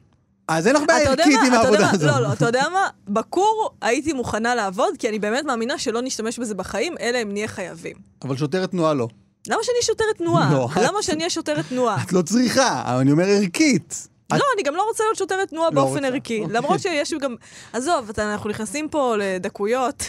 [0.48, 1.40] אז אין לך בעיה ערכית?
[1.48, 1.90] עם העבודה?
[1.94, 2.08] הזו.
[2.08, 2.88] לא, לא, אתה יודע מה?
[3.08, 7.48] בכור הייתי מוכנה לעבוד, כי אני באמת מאמינה שלא נשתמש בזה בחיים, אלא אם נהיה
[7.48, 7.96] חייבים.
[8.24, 9.08] אבל שוטרת תנועה לא.
[9.48, 10.54] למה שאני שוטרת תנועה?
[10.54, 12.04] לא, את- למה שאני אהיה שוטרת תנועה?
[12.04, 14.08] את לא צריכה, אני אומר ערכית.
[14.32, 16.08] לא, אני גם לא רוצה להיות שוטרת תנועה לא באופן רוצה.
[16.08, 16.40] ערכי.
[16.42, 16.56] אוקיי.
[16.58, 17.36] למרות שיש גם...
[17.74, 20.04] עזוב, אנחנו נכנסים פה לדקויות.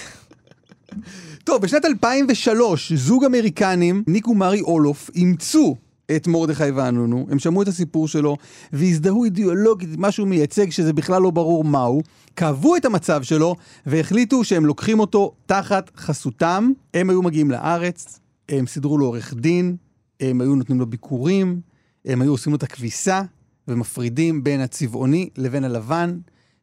[1.44, 5.76] טוב, בשנת 2003, זוג אמריקנים, ניק ומרי אולוף, אימצו
[6.16, 8.37] את מרדכי ואנונו, הם שמעו את הסיפור שלו,
[8.72, 12.03] והזדהו אידיאולוגית, משהו מייצג שזה בכלל לא ברור מהו,
[12.35, 16.72] קבעו את המצב שלו, והחליטו שהם לוקחים אותו תחת חסותם.
[16.94, 19.76] הם היו מגיעים לארץ, הם סידרו לו עורך דין,
[20.20, 21.61] הם היו נותנים לו ביקורים,
[22.05, 23.22] הם היו עושים לו את הכביסה,
[23.68, 26.18] ומפרידים בין הצבעוני לבין הלבן,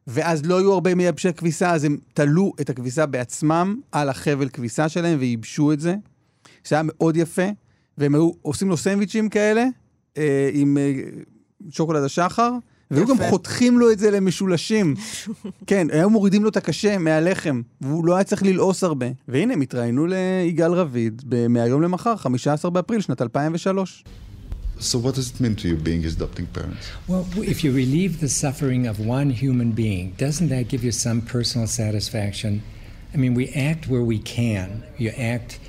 [0.08, 4.88] ואז לא היו הרבה מייבשי כביסה, אז הם תלו את הכביסה בעצמם על החבל כביסה
[4.88, 5.94] שלהם וייבשו את זה.
[6.68, 7.48] זה היה מאוד יפה,
[7.98, 9.64] והם היו עושים לו סנדוויצ'ים כאלה,
[10.18, 10.92] אה, עם אה,
[11.70, 12.52] שוקולד השחר,
[12.90, 13.16] והיו גם.
[13.30, 14.94] חותכים לו את זה למשולשים.
[15.66, 19.06] כן, היו מורידים לו את הקשה מהלחם, והוא לא היה צריך ללעוס הרבה.
[19.28, 24.04] והנה, הם התראיינו ליגאל רביד מהיום למחר, 15 באפריל שנת 2003.
[24.79, 26.91] So what does it mean to you being his adopting parents?
[27.07, 31.21] Well, if you relieve the suffering of one human being, doesn't that give you some
[31.21, 32.63] personal satisfaction?
[33.13, 34.83] I mean, we act where we can.
[34.97, 35.59] You act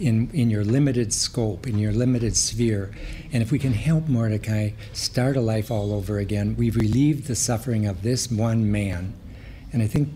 [0.00, 2.92] in, in your limited scope, in your limited sphere.
[3.32, 7.36] And if we can help Mordecai start a life all over again, we've relieved the
[7.36, 9.14] suffering of this one man.
[9.72, 10.08] And I think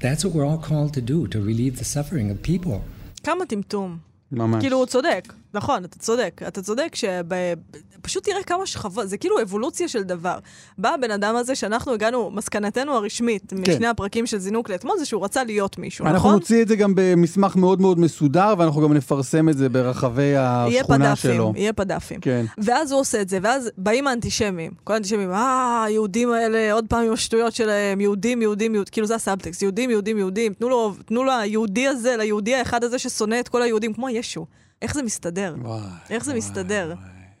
[0.00, 2.84] that's what we're all called to do, to relieve the suffering of people.
[3.22, 3.98] כמה טמטום.
[4.32, 4.60] ממש.
[4.60, 5.32] כאילו, הוא צודק.
[5.53, 6.41] נכון, אתה צודק.
[6.47, 10.39] אתה צודק שפשוט תראה כמה שכבות, זה כאילו אבולוציה של דבר.
[10.77, 13.71] בא הבן אדם הזה שאנחנו הגענו, מסקנתנו הרשמית כן.
[13.71, 16.33] משני הפרקים של זינוק לאתמול, זה שהוא רצה להיות מישהו, אנחנו נכון?
[16.33, 20.65] נוציא את זה גם במסמך מאוד מאוד מסודר, ואנחנו גם נפרסם את זה ברחבי יהיה
[20.65, 21.53] השכונה פדפים, שלו.
[21.55, 22.19] יהיה פדפים.
[22.21, 22.45] כן.
[22.57, 24.71] ואז הוא עושה את זה, ואז באים האנטישמים.
[24.83, 29.15] כל האנטישמים, אה, היהודים האלה, עוד פעם עם השטויות שלהם, יהודים, יהודים, יהודים, כאילו זה
[29.15, 33.47] הסאבטקסט, יהודים, יהודים, יהודים, תנו לו, תנו לו היהודי הזה, ליהודי האחד הזה ששונא את
[33.47, 34.45] כל היהודים, כמו ישו.
[34.81, 35.55] איך זה מסתדר?
[35.61, 36.93] וואי, איך זה מסתדר?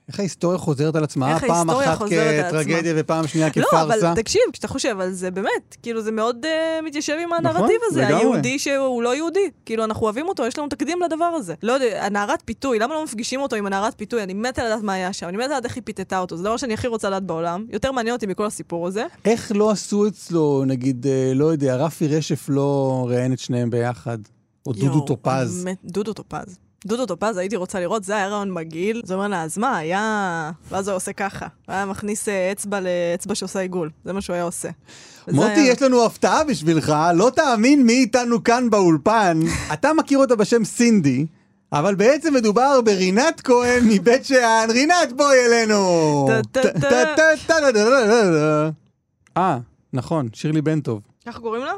[0.09, 1.99] איך ההיסטוריה חוזרת על עצמה, פעם אחת
[2.49, 2.93] כטרגדיה.
[2.97, 4.11] ופעם שנייה לא, כפארסה?
[4.11, 8.01] אבל תקשיב, כשאתה חושב על זה, באמת, כאילו זה מאוד uh, מתיישב עם הנרטיב הזה,
[8.01, 8.15] לגמרי.
[8.15, 9.49] היהודי שהוא לא יהודי.
[9.65, 11.53] כאילו, אנחנו אוהבים אותו, יש לנו תקדים לדבר הזה.
[11.63, 14.23] לא יודע, הנערת פיתוי, למה לא מפגישים אותו עם הנערת פיתוי?
[14.23, 16.57] אני מתה לדעת מה היה שם, אני מתה לדעת איך היא פיתתה אותו, זה דבר
[16.57, 17.65] שאני הכי רוצה לדעת בעולם.
[17.69, 19.05] יותר מעניין אותי מכל הסיפור הזה.
[19.25, 24.17] איך לא עשו אצלו, נגיד, אה, לא יודע, רפי רשף לא ראיין את שניהם ביחד?
[24.65, 25.65] או דודו יואו, טופז.
[25.83, 26.68] דודו טופז.
[26.85, 29.01] דודו טופז, הייתי רוצה לראות, זה היה רעיון מגעיל.
[29.05, 30.51] זה אומר לה, אז מה, היה...
[30.69, 31.47] ואז הוא עושה ככה.
[31.67, 33.89] הוא היה מכניס אה, אצבע לאצבע שעושה עיגול.
[34.05, 34.69] זה מה שהוא היה עושה.
[35.31, 39.39] מוטי, היה- יש לנו הפתעה בשבילך, לא תאמין מי איתנו כאן באולפן.
[39.73, 41.25] אתה מכיר אותה בשם סינדי,
[41.73, 44.67] אבל בעצם מדובר ברינת כהן מבית שאן.
[44.69, 46.27] רינת, בואי אלינו!
[49.37, 49.57] אה,
[49.93, 51.01] נכון, שירלי בן טוב.
[51.25, 51.73] ככה קוראים לה?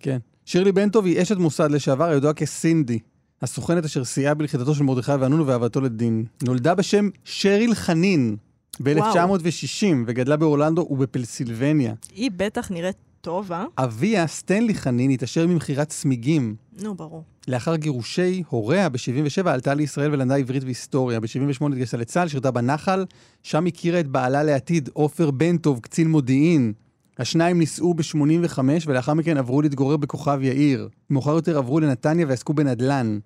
[0.00, 0.18] כן.
[0.44, 2.98] שירלי בן טוב היא אשת מוסד לשעבר, הידועה כסינדי.
[3.42, 6.24] הסוכנת אשר סייעה בלכידתו של מרדכי ואנונו והבאתו לדין.
[6.42, 8.36] נולדה בשם שריל חנין
[8.82, 11.94] ב-1960 וגדלה באורלנדו ובפלסילבניה.
[12.14, 13.64] היא בטח נראית טוב, אה?
[13.78, 16.56] אביה, סטנלי חנין, התעשר ממכירת צמיגים.
[16.82, 17.24] נו, ברור.
[17.48, 21.20] לאחר גירושי הוריה ב-77 עלתה לישראל ולמדה עברית והיסטוריה.
[21.20, 23.04] ב-78 התגייסה לצה"ל, שירתה בנחל,
[23.42, 26.72] שם הכירה את בעלה לעתיד, עופר בן טוב, קצין מודיעין.
[27.18, 30.88] השניים נישאו ב-85 ולאחר מכן עברו להתגורר בכוכב יאיר.
[31.10, 33.18] מאוחר יותר עברו לנתניה ועסקו בנדל"ן.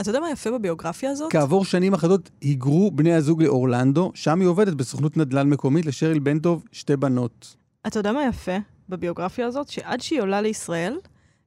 [0.00, 1.32] אתה יודע מה יפה בביוגרפיה הזאת?
[1.32, 6.38] כעבור שנים אחדות היגרו בני הזוג לאורלנדו, שם היא עובדת בסוכנות נדל"ן מקומית לשריל בן
[6.38, 7.56] טוב שתי בנות.
[7.86, 8.56] אתה יודע מה יפה
[8.88, 9.68] בביוגרפיה הזאת?
[9.68, 10.98] שעד שהיא עולה לישראל,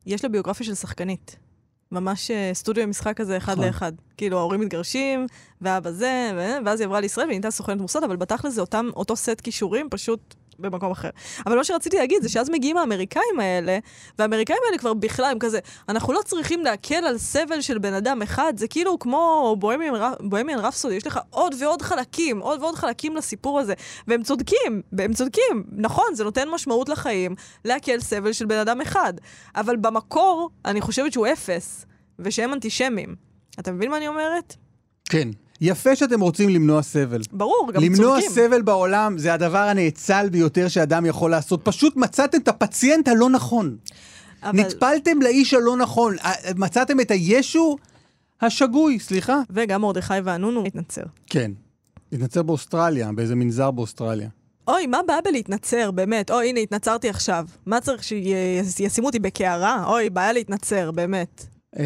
[0.06, 1.36] יש לה ביוגרפיה של שחקנית.
[1.92, 3.66] ממש אה, סטודיו משחק כזה אחד נכון.
[3.66, 3.92] לאחד.
[4.18, 5.26] כאילו, ההורים מתגרשים,
[5.62, 6.32] ואבא זה,
[6.66, 10.36] ואז היא עברה לישראל ונהייתה סוכנת מוסד, אבל בתכל'ס זה אותם, אותו סט כישורים, פשוט
[10.62, 11.10] במקום אחר.
[11.46, 13.78] אבל מה שרציתי להגיד זה שאז מגיעים האמריקאים האלה,
[14.20, 18.22] והאמריקאים האלה כבר בכלל הם כזה, אנחנו לא צריכים להקל על סבל של בן אדם
[18.22, 22.76] אחד, זה כאילו כמו בוהמיאן רפ- בוהמיאן רפסודי, יש לך עוד ועוד חלקים, עוד ועוד
[22.76, 23.74] חלקים לסיפור הזה,
[24.08, 27.36] והם צודקים, והם צודקים, נכון, זה נותן משמעות לחיים,
[27.66, 29.14] להקל סבל של בן אדם אחד,
[29.56, 31.86] אבל במקור, אני חושבת שהוא אפס,
[32.20, 33.16] ושהם אנטישמים.
[33.60, 34.56] אתה מבין מה אני אומרת?
[35.10, 35.30] כן.
[35.62, 37.22] יפה שאתם רוצים למנוע סבל.
[37.32, 38.30] ברור, גם למנוע צודקים.
[38.36, 41.62] סבל בעולם זה הדבר הנאצל ביותר שאדם יכול לעשות.
[41.64, 43.78] פשוט מצאתם את הפציינט הלא נכון.
[44.44, 46.16] אבל- נטפלתם לאיש הלא נכון.
[46.20, 47.76] אה, מצאתם את הישו
[48.42, 49.40] השגוי, סליחה.
[49.50, 51.04] וגם מרדכי ואנונו התנצר.
[51.28, 51.52] כן.
[52.14, 54.30] התנצר באוסטרליה, באיזה מנזר באוסטרליה.
[54.68, 56.32] אוי, מה הבעיה בלהתנצר, באמת?
[56.32, 57.46] אוי, הנה, התנצרתי עכשיו.
[57.66, 59.84] מה צריך שישימו אותי בקערה?
[59.88, 61.46] אוי, בעיה להתנצר, באמת.
[61.78, 61.86] אה,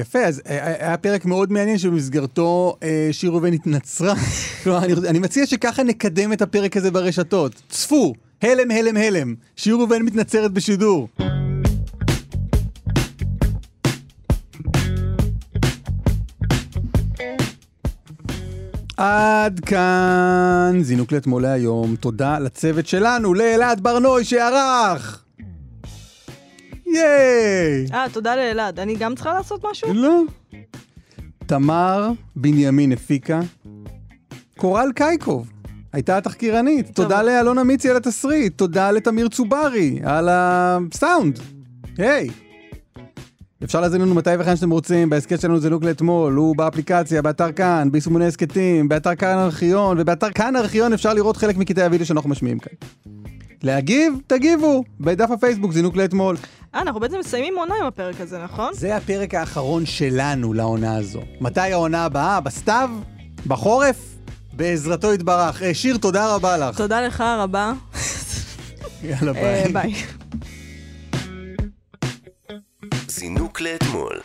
[0.00, 4.14] יפה, אז אה, היה פרק מאוד מעניין שבמסגרתו אה, שיר ראובן התנצרה.
[4.62, 7.62] כלומר, אני, אני מציע שככה נקדם את הפרק הזה ברשתות.
[7.68, 9.34] צפו, הלם, הלם, הלם.
[9.56, 11.08] שיר ראובן מתנצרת בשידור.
[18.96, 21.96] עד כאן זינוק לאתמול להיום.
[21.96, 25.24] תודה לצוות שלנו, לאלעד ברנוי שערך.
[26.94, 27.86] ייי!
[27.92, 28.80] אה, תודה לאלעד.
[28.80, 29.94] אני גם צריכה לעשות משהו?
[29.94, 30.22] לא.
[31.46, 33.40] תמר בנימין הפיקה.
[34.56, 35.50] קורל קייקוב
[35.92, 36.94] הייתה התחקירנית.
[36.94, 38.58] תודה לאלונה מיצי על התסריט.
[38.58, 41.38] תודה לתמיר צוברי על הסאונד.
[41.98, 42.30] היי.
[43.64, 47.88] אפשר להזין לנו מתי וכאן שאתם רוצים, בהסכת שלנו זינוק לאתמול, הוא באפליקציה, באתר כאן,
[47.92, 52.58] ביישומוני הסכתים, באתר כאן ארכיון, ובאתר כאן ארכיון אפשר לראות חלק מקטעי הוידאו שאנחנו משמיעים
[52.58, 52.72] כאן.
[53.62, 56.36] להגיב, תגיבו, בדף הפייסבוק, זינוק לאתמול.
[56.74, 58.74] אה, אנחנו בעצם מסיימים עונה עם הפרק הזה, נכון?
[58.74, 61.22] זה הפרק האחרון שלנו לעונה הזו.
[61.40, 62.40] מתי העונה הבאה?
[62.40, 62.90] בסתיו?
[63.46, 63.96] בחורף?
[64.52, 65.62] בעזרתו יתברך.
[65.62, 66.76] אה, שיר, תודה רבה לך.
[66.76, 67.72] תודה לך רבה.
[69.02, 69.72] יאללה, אה, ביי.
[69.72, 69.94] ביי.
[73.08, 74.20] זינוק לאתמול.